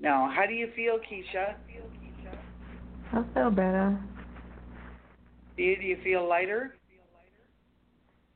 No. 0.00 0.28
How 0.34 0.44
do 0.48 0.54
you 0.54 0.68
feel, 0.74 0.98
Keisha? 0.98 1.54
I 3.12 3.22
feel 3.32 3.50
better. 3.50 3.96
Do 5.56 5.62
you, 5.62 5.76
do 5.76 5.82
you 5.82 5.96
feel 6.02 6.28
lighter? 6.28 6.74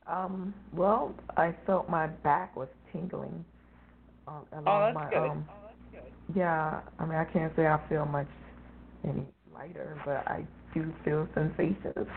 Um, 0.07 0.53
well, 0.73 1.13
I 1.37 1.55
felt 1.65 1.89
my 1.89 2.07
back 2.07 2.55
was 2.55 2.69
tingling. 2.91 3.45
Um, 4.27 4.45
Oh, 4.51 4.59
along 4.59 4.81
that's 4.81 4.95
my, 4.95 5.09
good. 5.09 5.29
Um, 5.29 5.45
yeah, 6.35 6.81
I 6.99 7.05
mean, 7.05 7.15
I 7.15 7.25
can't 7.25 7.53
say 7.55 7.67
I 7.67 7.79
feel 7.89 8.05
much 8.05 8.27
any 9.03 9.25
lighter, 9.53 10.01
but 10.05 10.27
I 10.27 10.45
do 10.73 10.93
feel 11.03 11.27
sensations. 11.33 11.77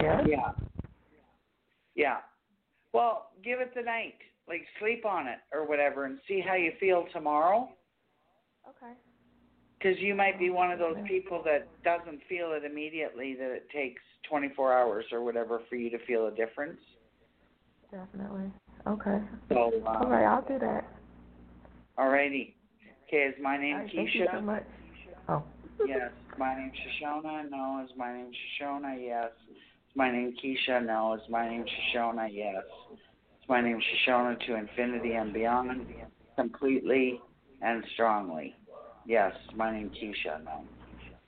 yeah. 0.00 0.20
Yeah. 0.26 0.50
Yeah. 1.94 2.16
Well, 2.92 3.30
give 3.44 3.60
it 3.60 3.72
the 3.74 3.82
night. 3.82 4.14
Like 4.48 4.62
sleep 4.80 5.06
on 5.06 5.28
it 5.28 5.38
or 5.52 5.66
whatever 5.66 6.06
and 6.06 6.18
see 6.26 6.40
how 6.40 6.54
you 6.54 6.72
feel 6.80 7.06
tomorrow. 7.12 7.68
Okay. 8.68 8.92
Because 9.80 9.98
you 9.98 10.14
might 10.14 10.38
be 10.38 10.50
one 10.50 10.70
of 10.70 10.78
those 10.78 10.96
people 11.08 11.42
that 11.44 11.66
doesn't 11.82 12.20
feel 12.28 12.52
it 12.52 12.64
immediately, 12.70 13.34
that 13.38 13.50
it 13.50 13.66
takes 13.70 14.02
24 14.28 14.72
hours 14.78 15.06
or 15.10 15.24
whatever 15.24 15.62
for 15.70 15.76
you 15.76 15.88
to 15.90 15.98
feel 16.06 16.26
a 16.26 16.30
difference. 16.30 16.78
Definitely. 17.90 18.50
Okay. 18.86 19.18
So, 19.48 19.72
um, 19.86 20.10
right, 20.10 20.24
I'll 20.24 20.42
do 20.46 20.58
that. 20.58 20.86
alrighty. 21.98 22.54
Okay, 23.08 23.24
is 23.24 23.34
my 23.42 23.56
name 23.56 23.76
right, 23.76 23.90
thank 23.94 24.14
you 24.14 24.26
so 24.30 24.36
Keisha? 24.38 24.44
much. 24.44 24.64
Oh. 25.28 25.42
Yes. 25.86 26.10
My 26.38 26.54
name 26.54 26.70
Shashona? 27.02 27.50
No. 27.50 27.82
Is 27.84 27.90
my 27.96 28.12
name 28.12 28.30
Shashona? 28.30 28.96
Yes. 29.00 29.30
Is 29.50 29.96
my 29.96 30.12
name 30.12 30.34
Keisha? 30.42 30.84
No. 30.84 31.14
Is 31.14 31.22
my 31.28 31.48
name 31.48 31.64
Shashona? 31.64 32.28
Yes. 32.30 32.62
Is 32.92 33.48
my 33.48 33.60
name 33.60 33.80
Shashona 33.80 34.38
to 34.46 34.56
infinity 34.56 35.12
and 35.12 35.32
beyond, 35.32 35.86
completely 36.36 37.20
and 37.62 37.82
strongly? 37.94 38.54
Yes. 39.06 39.32
My 39.54 39.72
name 39.72 39.90
is 39.92 39.92
Keisha? 40.02 40.44
No. 40.44 40.64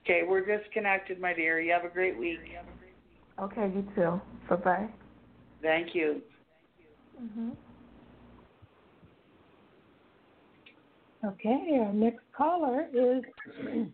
Okay, 0.05 0.23
we're 0.27 0.45
disconnected, 0.45 1.21
my 1.21 1.33
dear. 1.33 1.61
You 1.61 1.73
have 1.73 1.85
a 1.85 1.89
great 1.89 2.19
week. 2.19 2.39
Okay, 3.41 3.73
you 3.75 3.87
too. 3.95 4.21
Bye 4.49 4.57
bye. 4.57 4.89
Thank 5.63 5.95
you. 5.95 6.23
Mhm. 7.21 7.57
Okay, 11.25 11.79
our 11.79 11.93
next 11.93 12.25
caller 12.37 12.89
is 12.93 13.23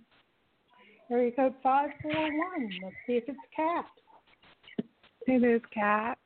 area 1.11 1.33
code 1.33 1.55
541. 1.63 2.81
Let's 2.83 2.97
see 3.07 3.15
if 3.15 3.25
it's 3.29 3.39
Kat. 3.55 3.85
It 5.27 5.45
is 5.45 5.61
Cat. 5.73 6.19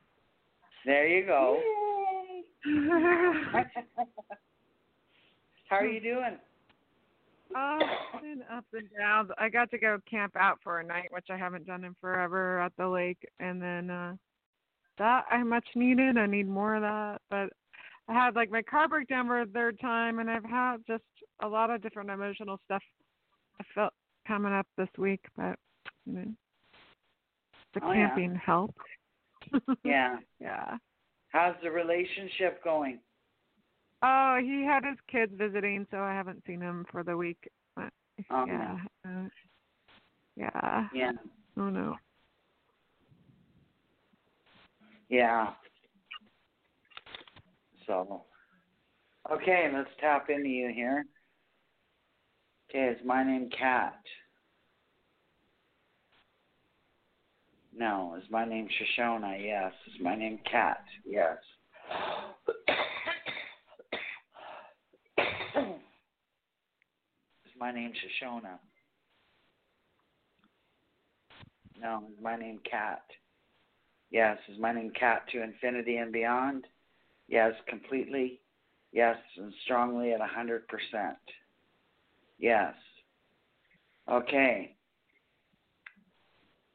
There 0.87 1.09
you 1.09 1.27
go. 1.27 1.61
Yay! 1.61 2.45
How 5.69 5.77
are 5.77 5.87
you 5.87 6.01
doing? 6.01 6.39
Oh, 7.57 7.79
been 8.21 8.43
ups 8.53 8.67
and 8.73 8.89
downs. 8.97 9.31
I 9.39 9.49
got 9.49 9.71
to 9.71 9.79
go 9.79 9.99
camp 10.11 10.35
out 10.37 10.59
for 10.63 10.81
a 10.81 10.85
night, 10.85 11.09
which 11.11 11.27
I 11.31 11.37
haven't 11.37 11.67
done 11.67 11.85
in 11.85 11.95
forever 12.01 12.61
at 12.61 12.73
the 12.79 12.89
lake, 12.89 13.27
and 13.41 13.61
then 13.61 13.91
uh 13.91 14.15
that 14.99 15.25
I 15.31 15.43
much 15.43 15.67
needed. 15.75 16.19
I 16.19 16.27
need 16.27 16.49
more 16.49 16.75
of 16.77 16.83
that, 16.83 17.21
but 17.31 17.49
I 18.09 18.13
had 18.13 18.35
like 18.35 18.51
my 18.51 18.63
car 18.63 18.89
break 18.89 19.09
down 19.09 19.27
for 19.27 19.41
a 19.41 19.47
third 19.47 19.81
time, 19.81 20.19
and 20.19 20.31
I've 20.31 20.45
had 20.45 20.79
just 20.87 21.05
a 21.43 21.49
lot 21.49 21.71
of 21.71 21.83
different 21.83 22.11
emotional 22.11 22.59
stuff. 22.67 22.83
I 23.61 23.65
felt 23.75 23.93
coming 24.27 24.53
up 24.53 24.67
this 24.77 24.89
week, 24.99 25.25
but 25.37 25.57
you 26.07 26.13
know, 26.13 26.25
the 27.75 27.81
Oh, 27.83 27.93
yeah. 27.93 28.09
camping 28.09 28.35
helped. 28.35 28.77
Yeah. 29.85 30.19
yeah. 30.41 30.77
How's 31.29 31.57
the 31.63 31.71
relationship 31.71 32.63
going? 32.63 33.01
Oh, 34.03 34.39
he 34.43 34.65
had 34.65 34.85
his 34.85 34.99
kids 35.11 35.33
visiting, 35.37 35.87
so 35.91 35.99
I 35.99 36.13
haven't 36.13 36.43
seen 36.47 36.61
him 36.61 36.85
for 36.91 37.03
the 37.05 37.17
week. 37.17 37.49
But, 37.77 37.93
Oh, 38.31 38.45
yeah. 38.47 38.77
Uh, 39.07 39.29
yeah. 40.37 40.89
Yeah. 40.93 41.13
Oh 41.57 41.71
no. 41.71 41.97
Yeah. 45.09 45.51
So, 47.87 48.23
okay, 49.31 49.71
let's 49.75 49.91
tap 50.01 50.31
into 50.31 50.49
you 50.49 50.73
here. 50.75 51.05
Okay, 52.71 52.99
is 52.99 53.05
my 53.05 53.23
name 53.23 53.51
Kat? 53.57 53.99
No. 57.77 58.17
Is 58.17 58.25
my 58.31 58.45
name 58.45 58.69
Shashona? 58.69 59.37
Yes. 59.43 59.73
Is 59.89 60.01
my 60.01 60.15
name 60.17 60.39
Kat? 60.51 60.83
Yes. 61.05 61.37
My 67.63 67.71
name's 67.71 67.95
Shashona? 67.95 68.59
No. 71.81 72.03
Is 72.13 72.21
my 72.21 72.35
name 72.35 72.59
Kat? 72.69 73.05
Yes. 74.11 74.37
Is 74.53 74.59
my 74.59 74.73
name 74.73 74.91
Kat 74.99 75.23
to 75.31 75.45
infinity 75.45 75.99
and 75.99 76.13
beyond? 76.13 76.65
Yes, 77.29 77.53
completely. 77.69 78.41
Yes, 78.91 79.17
and 79.39 79.55
strongly 79.65 80.13
at 80.13 80.21
a 80.21 80.27
hundred 80.27 80.67
percent. 80.67 81.23
Yes. 82.41 82.75
Okay. 84.11 84.75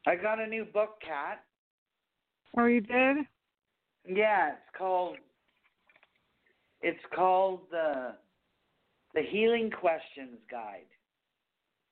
I 0.05 0.15
got 0.15 0.39
a 0.39 0.47
new 0.47 0.63
book, 0.63 1.01
Kat. 1.05 1.43
Oh, 2.57 2.63
you 2.63 2.79
did? 2.79 3.17
Yeah, 4.07 4.51
it's 4.51 4.77
called 4.77 5.17
it's 6.81 7.03
called 7.13 7.63
the 7.71 8.13
the 9.17 9.23
Healing 9.23 9.71
Questions 9.71 10.37
Guide. 10.49 10.85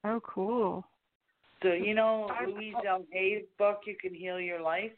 Oh, 0.03 0.21
cool. 0.23 0.86
So 1.63 1.69
you 1.73 1.95
know 1.95 2.30
Louise 2.47 2.76
L. 2.88 3.03
Hay's 3.11 3.45
book, 3.57 3.80
You 3.88 3.95
Can 3.99 4.13
Heal 4.13 4.39
Your 4.39 4.61
Life? 4.61 4.91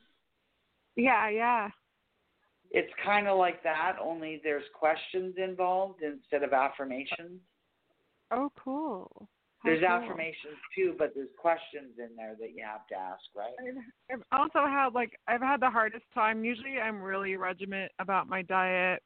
Yeah, 0.98 1.30
yeah. 1.30 1.70
It's 2.72 2.92
kind 3.06 3.30
of 3.30 3.38
like 3.38 3.64
that, 3.64 3.96
only 4.02 4.42
there's 4.44 4.66
questions 4.78 5.36
involved 5.38 6.02
instead 6.04 6.44
of 6.44 6.52
affirmations. 6.52 7.40
Oh, 8.30 8.52
cool. 8.62 9.30
How 9.60 9.70
There's 9.70 9.80
cool. 9.80 9.90
affirmations 9.90 10.58
too, 10.76 10.96
but 11.00 11.14
there's 11.16 11.30
questions 11.40 11.94
in 11.98 12.14
there 12.18 12.36
that 12.42 12.50
you 12.54 12.66
have 12.70 12.86
to 12.88 12.96
ask, 12.96 13.22
right? 13.38 13.56
I've 14.12 14.20
I've 14.20 14.40
also 14.42 14.68
had 14.68 14.90
like 14.94 15.18
I've 15.30 15.42
had 15.42 15.62
the 15.62 15.70
hardest 15.70 16.04
time. 16.14 16.44
Usually, 16.44 16.78
I'm 16.78 17.02
really 17.02 17.38
regiment 17.38 17.90
about 18.00 18.28
my 18.28 18.42
diet, 18.42 19.02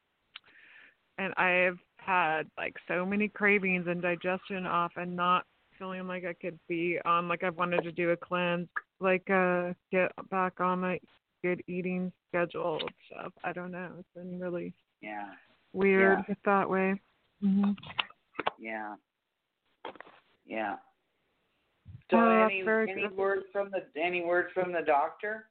and 1.19 1.34
I've 1.36 1.78
had 2.02 2.43
like 2.58 2.76
so 2.88 3.06
many 3.06 3.28
cravings 3.28 3.86
and 3.88 4.02
digestion 4.02 4.66
off, 4.66 4.91
and 4.95 5.16
not 5.16 5.45
feeling 5.78 6.08
like 6.08 6.26
I 6.26 6.34
could 6.34 6.60
be 6.68 6.99
on. 7.06 7.28
Like 7.28 7.43
I've 7.43 7.58
wanted 7.58 7.84
to 7.84 7.91
do 7.91 8.10
a 8.12 8.18
cleanse, 8.18 8.68
like 8.99 9.30
uh 9.30 9.74
get 9.91 10.12
back 10.30 10.60
on 10.60 10.82
my 10.82 10.99
good 11.43 11.64
eating 11.68 12.12
schedule 12.30 12.80
and 12.82 12.91
stuff. 13.08 13.34
I 13.43 13.54
don't 13.54 13.72
know. 13.72 13.89
It's 13.99 14.08
been 14.16 14.39
really 14.39 14.74
Yeah, 15.02 15.30
weird 15.74 16.24
Yeah. 16.28 16.36
that 16.45 16.70
way. 16.70 16.99
hmm 17.41 17.72
yeah, 18.60 18.95
yeah. 20.45 20.76
So 22.12 22.18
that's 22.18 22.52
any 22.52 22.62
any 22.62 23.08
good. 23.08 23.18
word 23.18 23.43
from 23.52 23.72
the 23.72 23.99
any 23.99 24.24
word 24.24 24.47
from 24.54 24.72
the 24.72 24.82
doctor? 24.82 25.47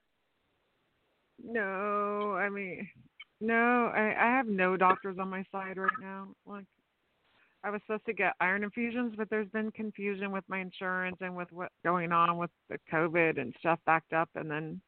No, 1.42 2.34
I 2.34 2.48
mean, 2.50 2.88
no, 3.40 3.92
I 3.94 4.14
I 4.18 4.36
have 4.36 4.46
no 4.46 4.76
doctors 4.76 5.18
on 5.18 5.28
my 5.28 5.44
side 5.50 5.76
right 5.76 5.90
now. 6.00 6.28
Like, 6.46 6.66
I 7.62 7.70
was 7.70 7.80
supposed 7.86 8.06
to 8.06 8.12
get 8.12 8.34
iron 8.40 8.64
infusions, 8.64 9.14
but 9.16 9.28
there's 9.30 9.48
been 9.48 9.70
confusion 9.72 10.32
with 10.32 10.44
my 10.48 10.60
insurance 10.60 11.16
and 11.20 11.36
with 11.36 11.48
what's 11.52 11.74
going 11.84 12.12
on 12.12 12.38
with 12.38 12.50
the 12.68 12.78
COVID 12.92 13.40
and 13.40 13.54
stuff 13.58 13.78
backed 13.86 14.12
up, 14.12 14.28
and 14.34 14.50
then 14.50 14.80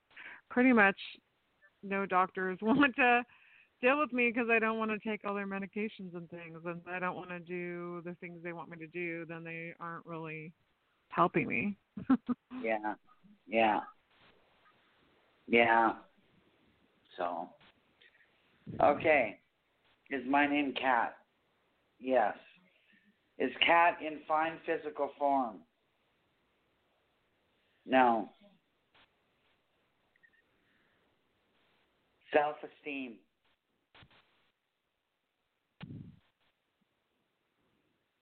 pretty 0.50 0.72
much 0.72 0.96
no 1.82 2.06
doctors 2.06 2.58
want 2.62 2.94
to 2.96 3.22
deal 3.82 3.98
with 3.98 4.12
me 4.12 4.30
because 4.32 4.48
I 4.50 4.58
don't 4.58 4.78
want 4.78 4.90
to 4.90 4.98
take 4.98 5.20
all 5.24 5.34
their 5.34 5.46
medications 5.46 6.14
and 6.14 6.30
things, 6.30 6.58
and 6.64 6.80
I 6.90 6.98
don't 6.98 7.16
want 7.16 7.30
to 7.30 7.40
do 7.40 8.00
the 8.04 8.14
things 8.20 8.38
they 8.42 8.52
want 8.52 8.70
me 8.70 8.76
to 8.78 8.86
do. 8.86 9.26
Then 9.26 9.44
they 9.44 9.74
aren't 9.80 10.06
really 10.06 10.52
helping 11.08 11.48
me. 11.48 11.76
Yeah. 12.62 12.94
Yeah. 13.48 13.80
Yeah. 15.48 15.94
So. 17.16 17.48
Okay. 18.80 19.38
Is 20.10 20.22
my 20.28 20.46
name 20.46 20.74
Cat? 20.80 21.14
Yes. 21.98 22.34
Is 23.38 23.50
Cat 23.66 23.98
in 24.06 24.18
fine 24.28 24.58
physical 24.66 25.10
form? 25.18 25.56
No. 27.86 28.28
Self 32.32 32.56
esteem. 32.62 33.14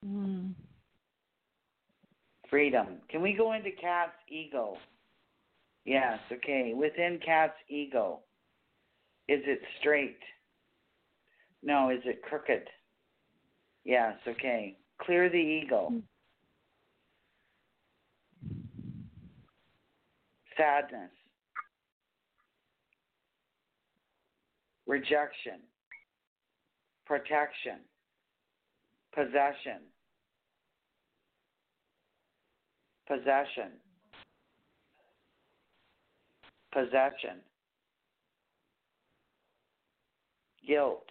Mm. 0.06 0.54
Freedom. 2.48 2.86
Can 3.08 3.22
we 3.22 3.34
go 3.34 3.52
into 3.52 3.70
Cat's 3.80 4.12
ego? 4.28 4.76
Yes, 5.84 6.18
okay. 6.32 6.72
Within 6.74 7.20
Cat's 7.24 7.54
ego, 7.68 8.20
is 9.30 9.42
it 9.46 9.60
straight? 9.78 10.18
No, 11.62 11.90
is 11.90 12.00
it 12.04 12.20
crooked? 12.22 12.64
Yes, 13.84 14.14
okay. 14.26 14.76
Clear 15.00 15.28
the 15.28 15.36
ego. 15.36 15.86
Hmm. 15.88 15.98
Sadness. 20.56 21.12
Rejection. 24.88 25.60
Protection. 27.06 27.78
Possession. 29.14 29.80
Possession. 33.06 33.70
Possession. 36.72 37.40
Guilt. 40.70 41.02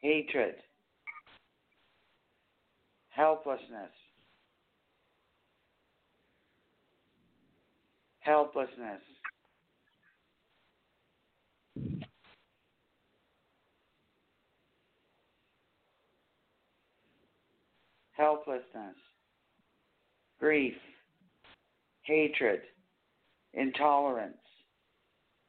Hatred. 0.00 0.56
Helplessness. 3.08 3.64
Helplessness. 8.20 9.00
helplessness, 18.18 18.96
grief, 20.40 20.74
hatred, 22.02 22.60
intolerance, 23.54 24.36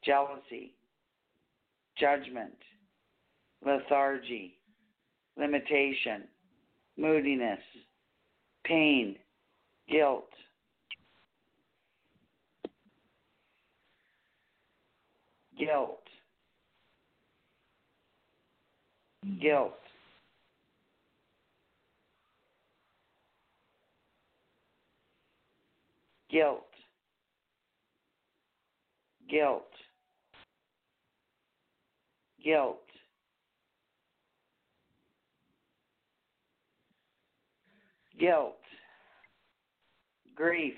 jealousy, 0.04 0.74
judgment, 1.98 2.56
lethargy, 3.66 4.56
limitation, 5.38 6.24
moodiness, 6.98 7.60
pain, 8.66 9.16
guilt. 9.90 10.30
Guilt. 15.58 16.00
Guilt. 19.42 19.74
guilt, 26.32 26.69
guilt, 29.30 29.64
guilt, 32.44 32.80
guilt, 38.20 38.56
grief, 40.36 40.74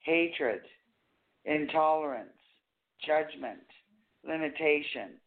hatred, 0.00 0.60
intolerance, 1.44 2.30
judgment, 3.04 3.58
limitation, 4.26 5.18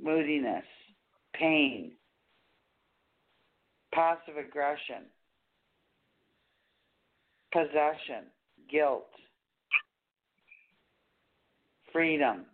moodiness, 0.00 0.64
pain, 1.34 1.92
passive 3.92 4.36
aggression, 4.36 5.04
possession, 7.52 8.24
guilt, 8.70 9.08
freedom, 11.96 12.44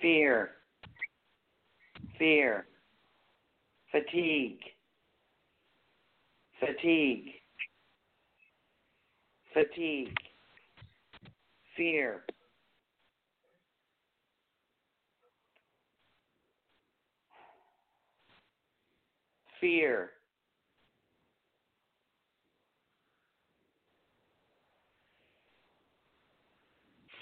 fear, 0.00 0.50
fear, 2.18 2.66
fatigue, 3.92 4.58
fatigue, 6.58 7.30
fatigue, 9.54 10.16
fear. 11.76 12.24
Fear. 19.60 20.10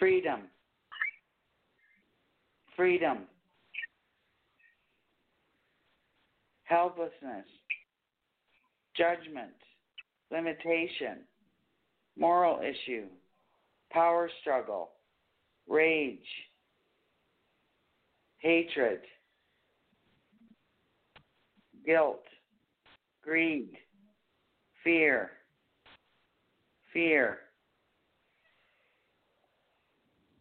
Freedom, 0.01 0.41
freedom, 2.75 3.19
helplessness, 6.65 7.45
judgment, 8.97 9.53
limitation, 10.33 11.19
moral 12.19 12.61
issue, 12.61 13.05
power 13.93 14.31
struggle, 14.41 14.89
rage, 15.69 16.19
hatred, 18.39 19.01
guilt, 21.85 22.25
greed, 23.23 23.77
fear, 24.83 25.33
fear 26.91 27.41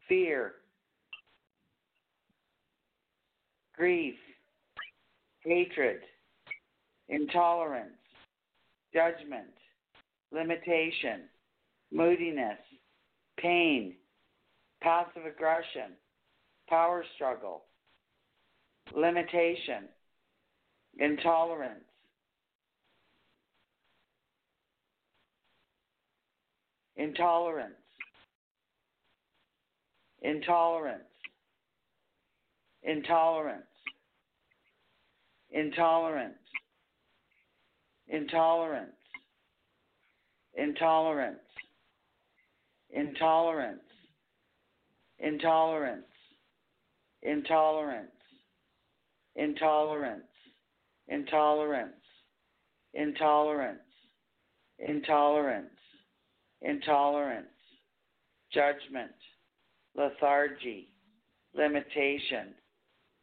fear, 0.09 0.53
grief, 3.75 4.15
hatred, 5.45 6.01
intolerance, 7.07 7.93
judgment, 8.93 9.53
limitation, 10.31 11.21
moodiness, 11.91 12.57
pain, 13.37 13.93
passive 14.81 15.25
aggression, 15.25 15.93
power 16.67 17.05
struggle, 17.15 17.63
limitation, 18.95 19.87
intolerance, 20.99 21.83
intolerance, 26.97 27.73
intolerance, 30.21 31.03
intolerance, 32.83 33.63
intolerance, 35.51 36.35
intolerance, 38.07 38.85
intolerance, 40.57 41.39
intolerance, 42.89 43.79
intolerance, 45.19 46.05
intolerance, 47.23 48.11
intolerance, 49.37 50.33
intolerance, 51.07 51.93
intolerance, 52.93 53.81
intolerance, 54.79 55.69
intolerance, 56.61 57.47
judgment, 58.53 59.11
lethargy, 59.99 60.87
limitation, 61.53 62.53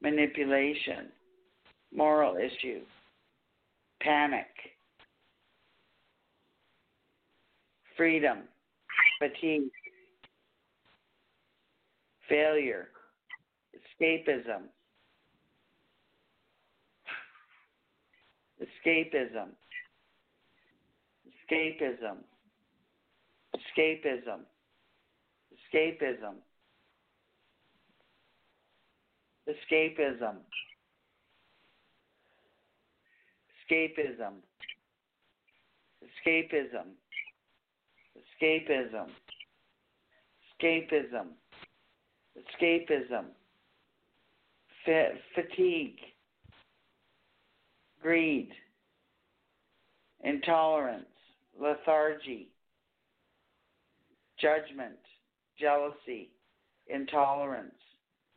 manipulation, 0.02 1.08
moral 1.92 2.36
issue, 2.36 2.82
panic, 4.00 4.46
freedom, 7.96 8.40
fatigue, 9.18 9.70
failure, 12.28 12.88
Escapism. 14.00 14.68
Escapism. 18.60 19.48
Escapism. 21.50 22.18
Escapism. 23.56 24.40
Escapism. 24.40 24.40
Escapism. 25.54 26.34
Escapism. 29.48 30.36
Escapism. 33.70 34.34
Escapism. 36.04 36.88
Escapism. 38.18 39.08
Escapism. 42.36 43.24
Fa- 44.84 45.18
fatigue. 45.34 46.00
Greed. 48.02 48.50
Intolerance. 50.22 51.06
Lethargy. 51.60 52.48
Judgment. 54.40 54.98
Jealousy. 55.58 56.30
Intolerance. 56.88 57.72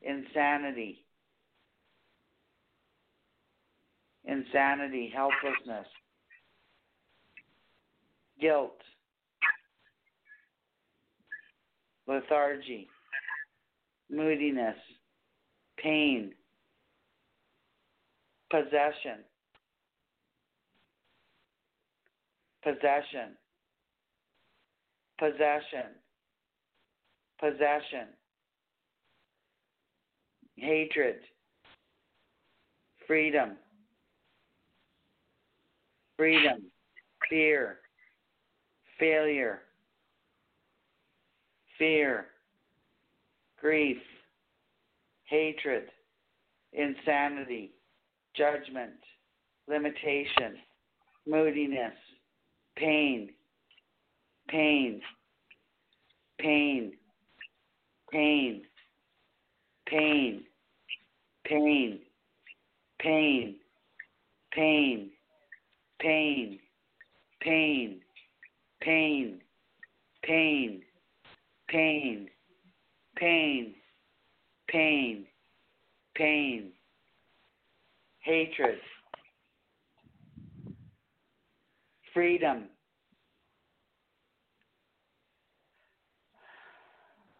Insanity. 0.02 1.06
Insanity. 4.26 5.12
Helplessness. 5.14 5.88
Guilt. 8.40 8.82
lethargy, 12.10 12.88
moodiness, 14.10 14.76
pain, 15.78 16.32
possession, 18.50 19.24
possession, 22.64 23.38
possession, 25.20 25.94
possession, 27.40 28.08
hatred, 30.60 31.18
freedom, 33.08 33.52
freedom, 36.18 36.64
fear, 37.30 37.78
failure 39.00 39.62
fear, 41.80 42.26
grief, 43.60 43.98
hatred, 45.26 45.86
insanity, 46.74 47.72
judgment, 48.36 48.92
limitation, 49.68 50.58
moodiness, 51.26 51.94
pain, 52.76 53.30
pain, 54.50 55.02
pain, 56.40 56.92
pain, 58.12 58.62
pain, 59.88 60.44
pain, 61.50 62.00
pain, 63.00 63.56
pain, 64.54 65.10
pain, 66.00 66.60
pain, 67.42 68.00
pain, 68.82 69.42
pain, 70.22 70.82
pain, 71.68 72.28
pain, 73.18 73.74
pain, 74.68 75.26
pain, 76.16 76.72
hatred, 78.20 78.78
freedom. 82.14 82.66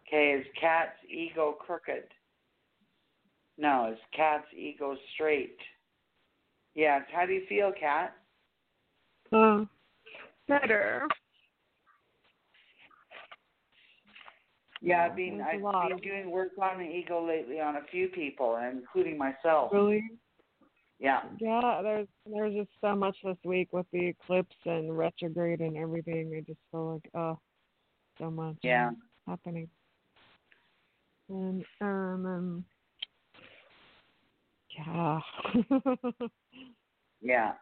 Okay, 0.08 0.40
is 0.40 0.46
cat's 0.60 0.96
ego 1.08 1.52
crooked? 1.52 2.02
No, 3.60 3.90
is 3.92 3.98
cat's 4.16 4.46
ego 4.56 4.96
straight? 5.14 5.58
Yes. 6.74 7.02
How 7.12 7.26
do 7.26 7.34
you 7.34 7.42
feel, 7.46 7.72
cat? 7.78 8.16
Uh, 9.30 9.66
better. 10.48 11.06
Yeah, 14.80 15.08
I've 15.10 15.16
been 15.16 15.42
I've 15.42 15.60
been 15.60 15.98
doing 15.98 16.30
work 16.30 16.52
on 16.58 16.78
the 16.78 16.84
ego 16.84 17.24
lately 17.24 17.60
on 17.60 17.76
a 17.76 17.82
few 17.90 18.08
people, 18.08 18.56
including 18.56 19.18
myself. 19.18 19.70
Really? 19.74 20.04
Yeah. 20.98 21.20
Yeah, 21.38 21.80
there's 21.82 22.08
there's 22.24 22.54
just 22.54 22.70
so 22.80 22.96
much 22.96 23.16
this 23.22 23.36
week 23.44 23.74
with 23.74 23.86
the 23.92 24.06
eclipse 24.06 24.56
and 24.64 24.96
retrograde 24.96 25.60
and 25.60 25.76
everything. 25.76 26.32
I 26.34 26.40
just 26.40 26.60
feel 26.70 26.94
like 26.94 27.10
oh, 27.14 27.38
so 28.18 28.30
much 28.30 28.56
Yeah. 28.62 28.92
happening. 29.28 29.68
And 31.28 31.62
um, 31.82 32.26
um 32.26 32.64
yeah. 34.76 35.20
Yeah. 37.22 37.52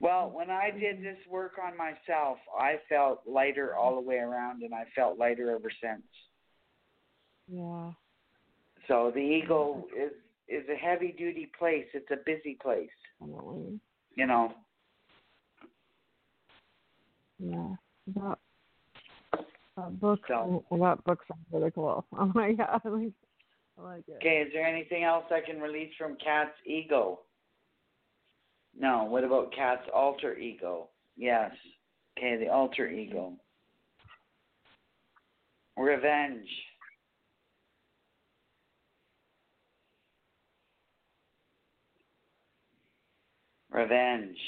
Well, 0.00 0.30
when 0.32 0.50
I 0.50 0.70
did 0.70 1.02
this 1.02 1.18
work 1.28 1.54
on 1.60 1.76
myself, 1.76 2.38
I 2.56 2.76
felt 2.88 3.22
lighter 3.26 3.74
all 3.74 3.96
the 3.96 4.00
way 4.08 4.18
around, 4.18 4.62
and 4.62 4.72
I 4.72 4.84
felt 4.94 5.18
lighter 5.18 5.50
ever 5.50 5.68
since. 5.82 6.04
yeah. 7.48 7.90
So 8.86 9.10
the 9.12 9.20
ego 9.20 9.84
is 9.96 10.12
is 10.48 10.64
a 10.70 10.76
heavy 10.76 11.12
duty 11.18 11.50
place. 11.58 11.86
It's 11.92 12.10
a 12.12 12.18
busy 12.24 12.56
place. 12.62 12.88
You 13.20 14.26
know. 14.26 14.52
Yeah. 17.40 17.74
That 18.14 18.38
that 19.76 20.00
book 20.00 20.20
So- 20.28 20.64
well, 20.70 20.80
that 20.96 21.04
book 21.04 21.20
sounds 21.28 21.44
really 21.52 21.70
cool. 21.74 22.04
Oh 22.16 22.30
my 22.34 22.52
god, 22.52 22.80
like 22.84 23.12
I 23.78 23.82
like 23.82 24.04
it. 24.08 24.16
Okay. 24.16 24.42
Is 24.46 24.52
there 24.52 24.66
anything 24.66 25.04
else 25.04 25.24
I 25.30 25.40
can 25.40 25.60
release 25.60 25.92
from 25.96 26.16
Cat's 26.22 26.56
ego? 26.66 27.20
No. 28.78 29.04
What 29.04 29.24
about 29.24 29.54
Cat's 29.54 29.88
alter 29.94 30.36
ego? 30.36 30.88
Yes. 31.16 31.52
Okay. 32.18 32.36
The 32.36 32.50
alter 32.50 32.88
ego. 32.88 33.34
Revenge. 35.76 36.48
Revenge. 43.70 44.38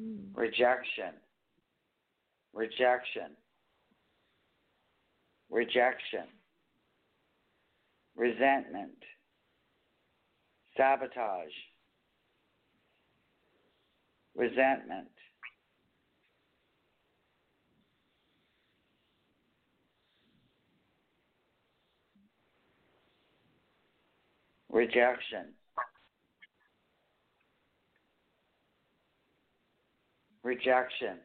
Mm. 0.00 0.34
rejection, 0.34 1.14
rejection, 2.52 3.30
rejection, 5.48 6.24
resentment, 8.16 8.98
sabotage, 10.76 11.52
resentment, 14.36 15.08
rejection, 24.70 25.46
rejection. 30.42 31.18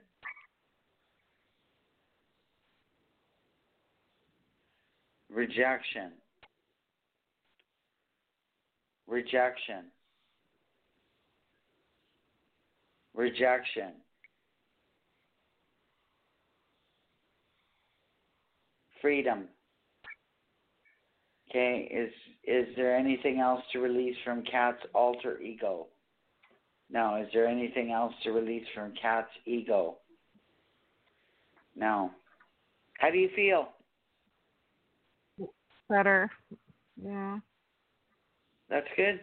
Rejection. 5.32 6.12
Rejection. 9.10 9.86
Rejection. 13.16 13.94
Freedom. 19.02 19.46
Okay, 21.50 21.90
is 21.92 22.12
is 22.44 22.68
there 22.76 22.96
anything 22.96 23.40
else 23.40 23.62
to 23.74 23.80
release 23.80 24.16
from 24.24 24.44
Cat's 24.44 24.84
alter 24.94 25.42
ego? 25.42 25.88
No. 26.92 27.16
Is 27.16 27.28
there 27.34 27.48
anything 27.48 27.92
else 27.92 28.14
to 28.24 28.32
release 28.32 28.66
from 28.76 28.94
Cat's 29.02 29.32
ego? 29.46 29.98
No. 31.76 32.12
How 33.00 33.10
do 33.10 33.18
you 33.18 33.30
feel? 33.36 33.70
Better. 35.90 36.30
Yeah. 37.04 37.40
That's 38.70 38.88
good. 38.96 39.20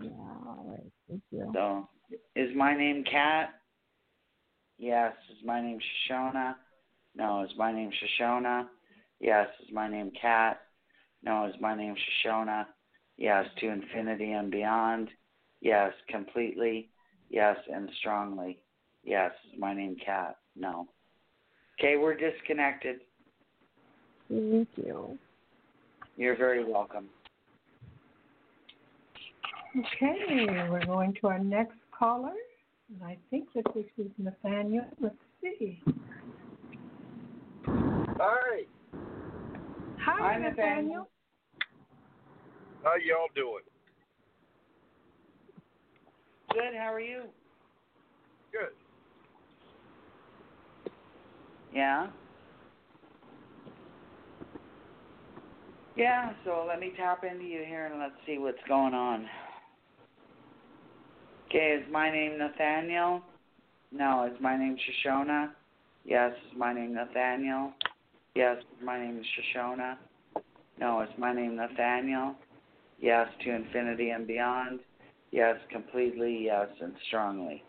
Yeah, 0.00 0.10
all 0.10 0.64
right. 0.68 0.92
Thank 1.08 1.22
you. 1.30 1.50
So, 1.54 1.88
is 2.36 2.54
my 2.54 2.76
name 2.76 3.04
Kat? 3.10 3.50
Yes. 4.78 5.12
Is 5.30 5.44
my 5.44 5.60
name 5.60 5.78
Shashona? 6.10 6.54
No. 7.16 7.42
Is 7.42 7.50
my 7.56 7.72
name 7.72 7.90
Shashona? 7.90 8.66
Yes. 9.20 9.48
Is 9.66 9.72
my 9.72 9.88
name 9.88 10.12
Kat? 10.20 10.60
No. 11.22 11.46
Is 11.46 11.54
my 11.60 11.74
name 11.74 11.94
Shashona? 12.26 12.66
Yes. 13.16 13.46
To 13.60 13.68
infinity 13.68 14.32
and 14.32 14.50
beyond? 14.50 15.08
Yes. 15.60 15.92
Completely? 16.08 16.90
Yes. 17.30 17.56
And 17.72 17.90
strongly? 17.98 18.58
Yes. 19.02 19.32
Is 19.52 19.58
my 19.58 19.74
name 19.74 19.96
Kat? 20.04 20.36
No. 20.54 20.88
Okay, 21.80 21.96
we're 21.96 22.16
disconnected. 22.16 23.00
Thank 24.28 24.68
you. 24.76 25.18
You're 26.16 26.36
very 26.36 26.64
welcome. 26.64 27.08
Okay, 29.78 30.46
we're 30.70 30.84
going 30.86 31.14
to 31.20 31.28
our 31.28 31.38
next 31.38 31.76
caller. 31.96 32.32
And 32.88 33.02
I 33.04 33.16
think 33.30 33.48
that 33.54 33.64
this 33.74 33.84
is 33.96 34.10
Nathaniel. 34.18 34.84
Let's 35.00 35.14
see. 35.40 35.80
Hi. 37.64 38.62
Hi, 40.00 40.32
Hi, 40.34 40.38
Nathaniel. 40.38 40.56
Nathaniel. 40.56 41.08
How 42.82 42.94
y'all 43.06 43.28
doing? 43.36 43.62
Good. 46.52 46.74
How 46.76 46.92
are 46.92 47.00
you? 47.00 47.22
Good. 48.50 48.72
Yeah. 51.72 52.08
Yeah, 55.96 56.32
so 56.44 56.64
let 56.66 56.80
me 56.80 56.92
tap 56.96 57.22
into 57.22 57.44
you 57.44 57.64
here 57.66 57.86
and 57.86 58.00
let's 58.00 58.14
see 58.26 58.38
what's 58.38 58.58
going 58.66 58.94
on. 58.94 59.26
Okay, 61.48 61.80
is 61.80 61.90
my 61.90 62.10
name 62.10 62.36
Nathaniel? 62.36 63.22
No, 63.90 64.30
is 64.30 64.38
my 64.38 64.58
name 64.58 64.76
Shashona? 64.76 65.48
Yes, 66.04 66.32
is 66.46 66.58
my 66.58 66.74
name 66.74 66.92
Nathaniel? 66.92 67.72
Yes, 68.34 68.58
my 68.84 68.98
name 68.98 69.18
is 69.18 69.24
Shashona? 69.56 69.96
No, 70.78 71.00
is 71.00 71.08
my 71.16 71.32
name 71.32 71.56
Nathaniel? 71.56 72.34
Yes, 73.00 73.28
to 73.44 73.54
infinity 73.54 74.10
and 74.10 74.26
beyond? 74.26 74.80
Yes, 75.30 75.56
completely, 75.72 76.38
yes, 76.44 76.68
and 76.82 76.92
strongly. 77.06 77.62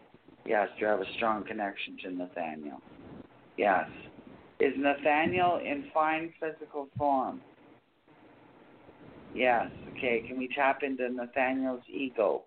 Yes, 0.45 0.67
you 0.77 0.85
have 0.85 0.99
a 0.99 1.13
strong 1.15 1.45
connection 1.45 1.97
to 2.03 2.11
Nathaniel? 2.11 2.81
Yes. 3.55 3.87
Is 4.59 4.73
Nathaniel 4.77 5.61
in 5.63 5.85
fine 5.93 6.33
physical 6.37 6.89
form? 6.97 7.39
Yes. 9.33 9.67
Okay. 9.91 10.23
Can 10.27 10.37
we 10.37 10.49
tap 10.53 10.83
into 10.83 11.07
Nathaniel's 11.09 11.83
ego? 11.87 12.43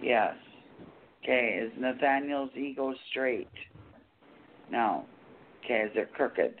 Yes. 0.00 0.34
Okay. 1.22 1.60
Is 1.62 1.72
Nathaniel's 1.78 2.50
ego 2.56 2.94
straight? 3.10 3.48
No. 4.70 5.04
Okay. 5.64 5.82
Is 5.86 5.90
it 5.94 6.12
crooked? 6.14 6.54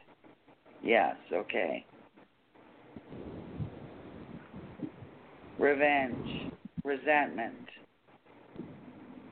Yes. 0.82 1.16
Okay. 1.32 1.84
Revenge, 5.58 6.28
resentment, 6.84 7.56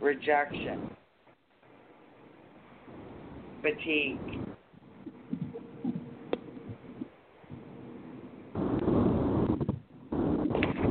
rejection, 0.00 0.90
fatigue. 3.62 4.18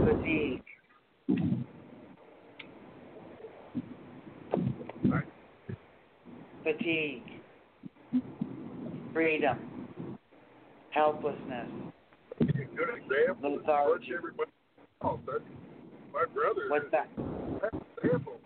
Fatigue. 0.06 1.55
Fatigue. 6.66 7.22
Freedom. 9.14 9.56
Helplessness. 10.90 11.70
Good 12.40 12.90
example. 12.98 13.58
Lethargy. 13.58 14.14
Everybody 14.18 14.50
else? 15.04 15.20
That's 15.28 15.44
my 16.12 16.26
brother. 16.34 16.64
What's 16.70 16.86
that? 16.92 17.08
That's 17.62 17.76
example. 18.04 18.40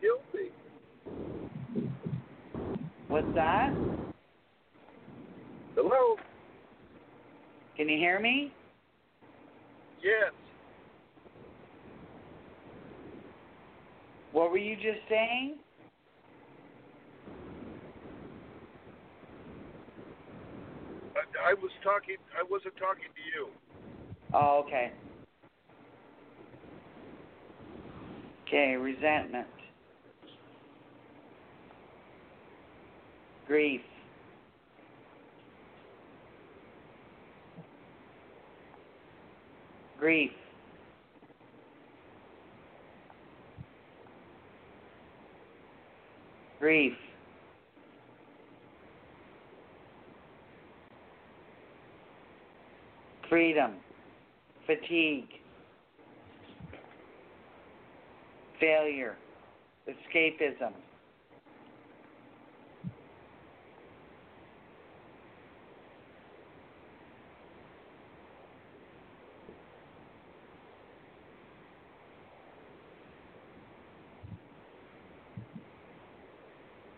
Guilty. 0.00 0.50
What's 3.06 3.32
that? 3.36 3.72
Hello? 5.76 6.16
Can 7.76 7.88
you 7.88 7.98
hear 7.98 8.18
me? 8.18 8.52
Yes. 10.02 10.32
What 14.32 14.50
were 14.50 14.58
you 14.58 14.74
just 14.74 14.98
saying? 15.08 15.58
I, 21.16 21.54
was 21.54 21.70
talking. 21.82 22.16
I 22.38 22.44
wasn't 22.50 22.76
talking 22.76 23.04
to 23.14 23.22
you. 23.38 23.48
Oh, 24.32 24.64
okay. 24.66 24.90
Okay, 28.46 28.76
resentment. 28.76 29.46
Grief. 33.46 33.80
Grief. 39.98 40.30
Grief. 46.58 46.92
Freedom. 53.34 53.72
Fatigue. 54.64 55.26
Failure. 58.60 59.16
Escapism. 59.88 60.72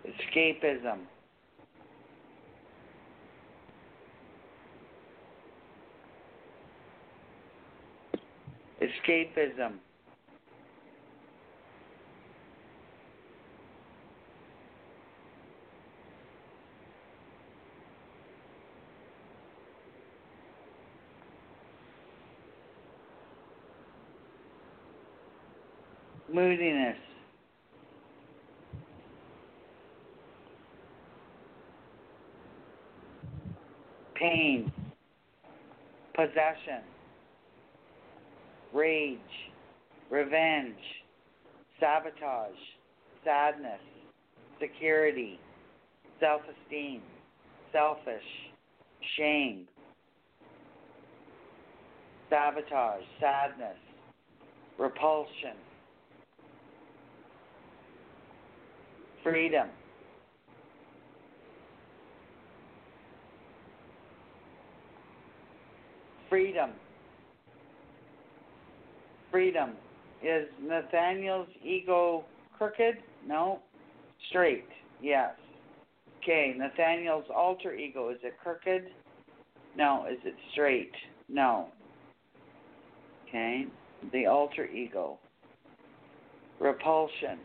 Escapism. 0.04 0.98
Escapism. 8.96 9.74
Moodiness. 26.32 26.96
Pain. 34.14 34.72
Possession. 36.14 36.95
Rage. 38.76 39.18
Revenge. 40.10 40.76
Sabotage. 41.80 42.52
Sadness. 43.24 43.80
Security. 44.60 45.40
Self 46.20 46.42
esteem. 46.42 47.00
Selfish. 47.72 48.22
Shame. 49.16 49.66
Sabotage. 52.28 53.02
Sadness. 53.18 53.78
Repulsion. 54.78 55.56
Freedom. 59.22 59.68
Freedom. 66.28 66.70
Freedom. 69.36 69.72
Is 70.22 70.48
Nathaniel's 70.62 71.48
ego 71.62 72.24
crooked? 72.56 72.94
No. 73.28 73.58
Straight. 74.30 74.64
Yes. 75.02 75.34
Okay. 76.22 76.54
Nathaniel's 76.56 77.26
alter 77.28 77.74
ego, 77.74 78.08
is 78.08 78.16
it 78.22 78.32
crooked? 78.42 78.86
No. 79.76 80.06
Is 80.10 80.16
it 80.24 80.36
straight? 80.52 80.92
No. 81.28 81.68
Okay. 83.28 83.66
The 84.10 84.24
alter 84.24 84.64
ego. 84.64 85.18
Repulsion. 86.58 87.38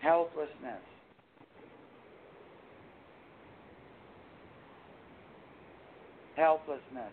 Helplessness. 0.00 0.82
helplessness, 6.36 7.12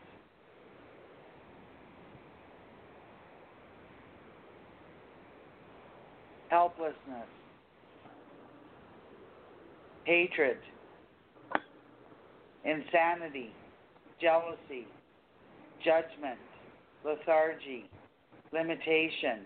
helplessness, 6.51 7.29
hatred, 10.03 10.57
insanity, 12.65 13.53
jealousy, 14.19 14.85
judgment, 15.83 16.37
lethargy, 17.05 17.89
limitation, 18.51 19.45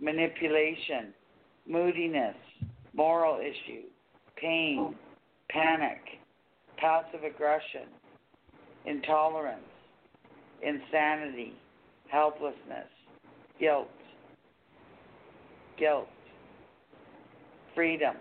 manipulation, 0.00 1.14
moodiness, 1.68 2.34
moral 2.94 3.38
issue, 3.38 3.84
pain, 4.36 4.96
panic, 5.50 6.00
passive 6.78 7.22
aggression, 7.22 7.86
intolerance, 8.86 9.60
insanity, 10.62 11.54
helplessness, 12.08 12.88
guilt, 13.60 13.86
guilt, 15.78 16.08
freedom, 17.74 18.16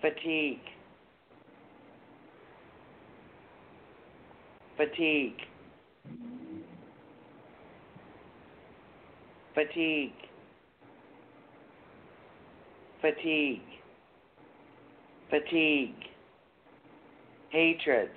fatigue, 0.00 0.60
fatigue, 4.76 5.40
fatigue, 9.54 10.12
fatigue, 13.00 13.62
fatigue, 15.30 15.94
hatred, 17.50 18.10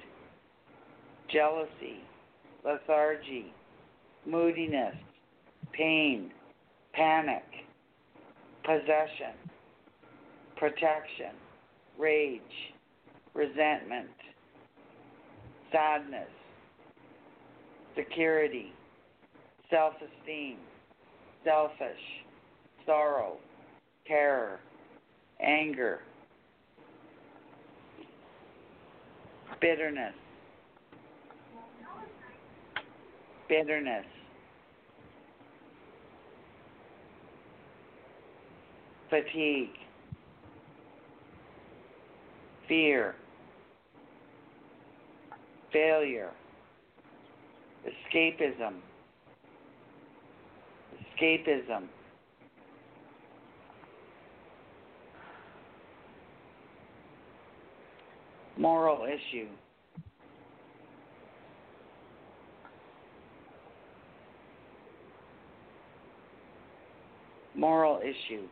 jealousy, 1.32 2.04
lethargy, 2.66 3.54
moodiness, 4.26 4.96
pain, 5.72 6.32
panic, 6.94 7.44
possession, 8.64 9.34
protection, 10.60 11.32
rage, 11.98 12.42
resentment, 13.34 14.10
sadness, 15.72 16.28
security, 17.96 18.74
self 19.70 19.94
esteem, 19.96 20.58
selfish, 21.46 22.02
sorrow, 22.86 23.38
terror, 24.06 24.60
anger, 25.42 26.00
bitterness, 29.62 30.14
bitterness, 33.48 34.06
fatigue, 39.10 39.70
fear, 42.70 43.16
failure, 45.74 46.30
escapism, 47.86 48.76
escapism, 51.18 51.88
moral 58.56 59.06
issue. 59.06 59.48
Moral 67.56 68.00
issue. 68.02 68.44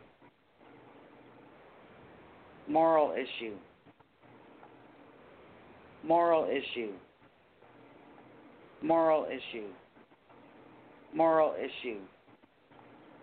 Moral 2.66 3.14
issue. 3.14 3.54
Moral 6.04 6.48
issue. 6.50 6.92
Moral 8.82 9.26
issue. 9.26 9.66
Moral 11.14 11.54
issue. 11.58 11.98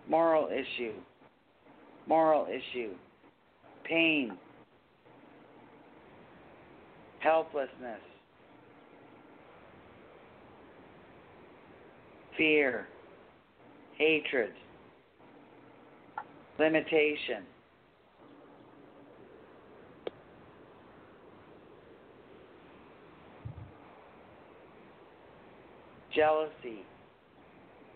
Moral 0.08 0.48
issue. 0.48 0.92
Moral 2.06 2.46
issue. 2.46 2.90
Pain. 3.84 4.36
Helplessness. 7.20 8.00
Fear. 12.36 12.86
Hatred. 13.96 14.52
Limitation. 16.58 17.42
Jealousy, 26.16 26.82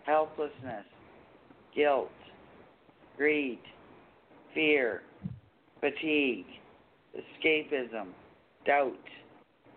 helplessness, 0.05 0.85
guilt, 1.75 2.09
greed, 3.17 3.59
fear, 4.53 5.01
fatigue, 5.79 6.45
escapism, 7.17 8.07
doubt, 8.65 8.93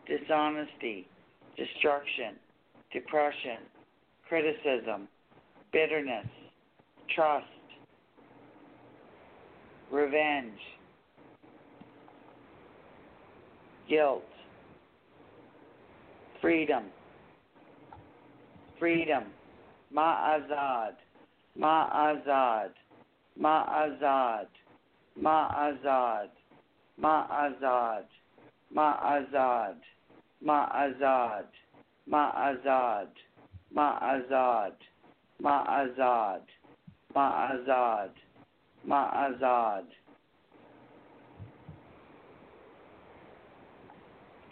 dishonesty, 0.06 1.06
destruction, 1.56 2.34
depression, 2.92 3.58
criticism, 4.28 5.08
bitterness, 5.72 6.26
trust, 7.14 7.46
revenge, 9.90 10.58
guilt, 13.88 14.22
freedom, 16.40 16.84
freedom, 18.84 19.24
ma'azad, 19.94 20.96
ma'azad, 21.58 22.72
ma'azad, 23.40 24.48
ma'azad, 25.18 26.28
ma'azad, 27.00 28.08
ma'azad, 28.76 29.78
ma'azad, 30.44 31.48
ma'azad, 32.12 33.08
ma'azad, 33.74 34.76
ma'azad, 35.42 36.46
ma'azad, 37.16 38.10
ma'azad. 38.86 39.86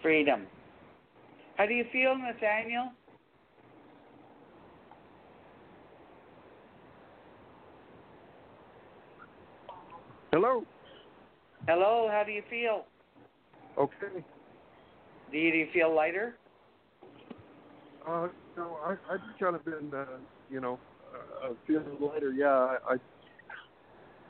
Freedom. 0.01 0.47
How 1.59 1.67
do 1.67 1.75
you 1.75 1.85
feel, 1.93 2.17
Nathaniel? 2.17 2.93
Hello. 10.33 10.65
Hello, 11.69 12.09
how 12.11 12.23
do 12.25 12.33
you 12.33 12.43
feel? 12.49 12.87
Okay. 13.77 14.25
Do 15.31 15.39
you, 15.39 15.53
do 15.53 15.59
you 15.59 15.69
feel 15.75 15.95
lighter? 15.95 16.37
Uh, 18.07 18.29
no, 18.57 18.79
I 18.83 18.93
I've 19.13 19.21
kind 19.39 19.55
of 19.55 19.63
been, 19.65 19.93
uh, 19.95 20.07
you 20.49 20.61
know, 20.61 20.81
uh, 21.45 21.51
feeling 21.67 21.99
lighter. 22.01 22.33
Yeah, 22.33 22.49
I, 22.49 22.77
I, 22.89 22.97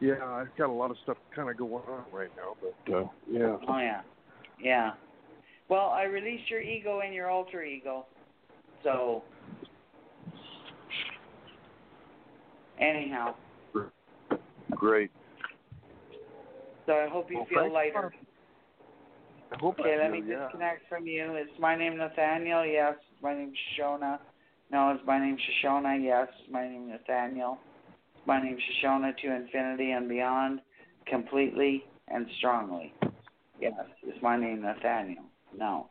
yeah, 0.01 0.25
I've 0.25 0.55
got 0.59 0.71
a 0.71 0.73
lot 0.73 0.91
of 0.91 0.97
stuff 1.05 1.19
kind 1.35 1.49
of 1.49 1.57
going 1.57 1.85
on 1.89 2.05
right 2.13 2.31
now, 2.37 2.57
but 2.61 2.95
uh, 2.95 3.05
yeah. 3.31 3.57
Oh 3.69 3.79
yeah, 3.79 4.01
yeah. 4.61 4.95
Well, 5.69 5.91
I 5.91 6.03
released 6.03 6.51
your 6.51 6.61
ego 6.61 7.01
and 7.01 7.15
your 7.15 7.31
alter 7.31 7.63
ego, 7.63 8.07
so 8.83 9.23
anyhow, 12.81 13.37
Great. 14.71 15.13
So 16.87 16.95
I 16.95 17.09
hope 17.09 17.31
you 17.31 17.39
Well, 17.39 17.47
feel 17.47 17.73
lighter. 17.73 18.13
I 19.53 19.57
hope 19.59 19.79
Okay, 19.79 19.95
I 19.95 20.03
let 20.03 20.11
me 20.11 20.23
yeah. 20.27 20.47
disconnect 20.47 20.89
from 20.89 21.07
you. 21.07 21.37
Is 21.37 21.49
my 21.59 21.77
name 21.77 21.97
Nathaniel? 21.97 22.65
Yes. 22.65 22.95
My 23.23 23.35
name's 23.35 23.57
Shashona. 23.79 24.19
No, 24.71 24.93
is 24.95 25.01
my 25.07 25.19
name 25.19 25.37
Shashona? 25.37 26.03
Yes. 26.03 26.29
My 26.51 26.67
name 26.67 26.89
Nathaniel. 26.89 27.59
My 28.27 28.43
name's 28.43 28.63
Shashona 28.63 29.17
to 29.19 29.35
infinity 29.35 29.91
and 29.93 30.09
beyond, 30.09 30.61
completely 31.07 31.85
and 32.09 32.27
strongly. 32.39 32.95
Yes. 33.61 33.75
Is 34.07 34.21
my 34.23 34.37
name 34.37 34.63
Nathaniel? 34.63 35.25
No. 35.57 35.89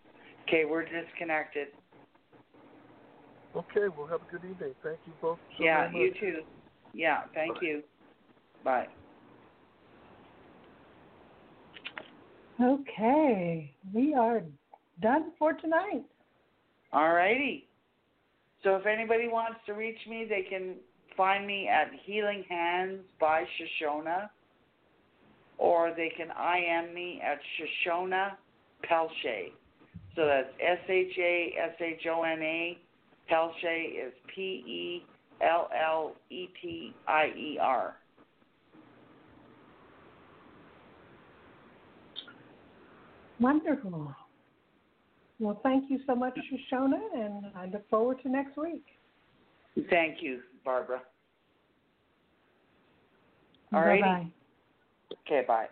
Okay, 0.47 0.65
we're 0.65 0.85
disconnected. 0.85 1.67
Okay, 3.55 3.87
well, 3.95 4.07
have 4.07 4.21
a 4.21 4.31
good 4.31 4.49
evening. 4.49 4.73
Thank 4.81 4.99
you 5.05 5.13
both 5.21 5.37
so 5.57 5.63
yeah, 5.63 5.91
you 5.91 6.13
too. 6.19 6.41
Yeah, 6.93 7.21
thank 7.33 7.57
you. 7.61 7.83
Bye. 8.63 8.87
Okay, 12.61 13.73
we 13.91 14.13
are 14.13 14.43
done 15.01 15.31
for 15.39 15.53
tonight. 15.53 16.03
All 16.93 17.11
righty. 17.11 17.67
So 18.63 18.75
if 18.75 18.85
anybody 18.85 19.27
wants 19.27 19.57
to 19.65 19.73
reach 19.73 19.97
me, 20.07 20.27
they 20.29 20.45
can 20.47 20.75
find 21.17 21.47
me 21.47 21.67
at 21.67 21.89
Healing 22.05 22.43
Hands 22.47 22.99
by 23.19 23.43
Shashona, 23.43 24.29
or 25.57 25.91
they 25.95 26.11
can 26.15 26.27
IM 26.27 26.93
me 26.93 27.19
at 27.25 27.39
Shashona 27.57 28.33
Pelletier. 28.83 29.49
So 30.15 30.27
that's 30.27 30.49
S 30.59 30.79
H 30.87 31.13
A 31.17 31.53
S 31.63 31.75
H 31.79 32.05
O 32.11 32.21
N 32.21 32.41
A. 32.41 32.77
Pelletier 33.27 34.07
is 34.07 34.13
P 34.35 34.41
E 34.41 35.05
L 35.41 35.67
L 35.73 36.15
E 36.29 36.47
T 36.61 36.93
I 37.07 37.27
E 37.35 37.57
R. 37.59 37.95
Wonderful. 43.41 44.15
Well, 45.39 45.59
thank 45.63 45.89
you 45.89 45.99
so 46.05 46.13
much, 46.13 46.37
Shashona, 46.37 46.99
and 47.15 47.45
I 47.55 47.65
look 47.65 47.89
forward 47.89 48.21
to 48.21 48.29
next 48.29 48.55
week. 48.55 48.85
Thank 49.89 50.21
you, 50.21 50.41
Barbara. 50.63 51.01
All 53.73 53.81
righty. 53.81 54.31
Okay, 55.27 55.45
bye. 55.47 55.67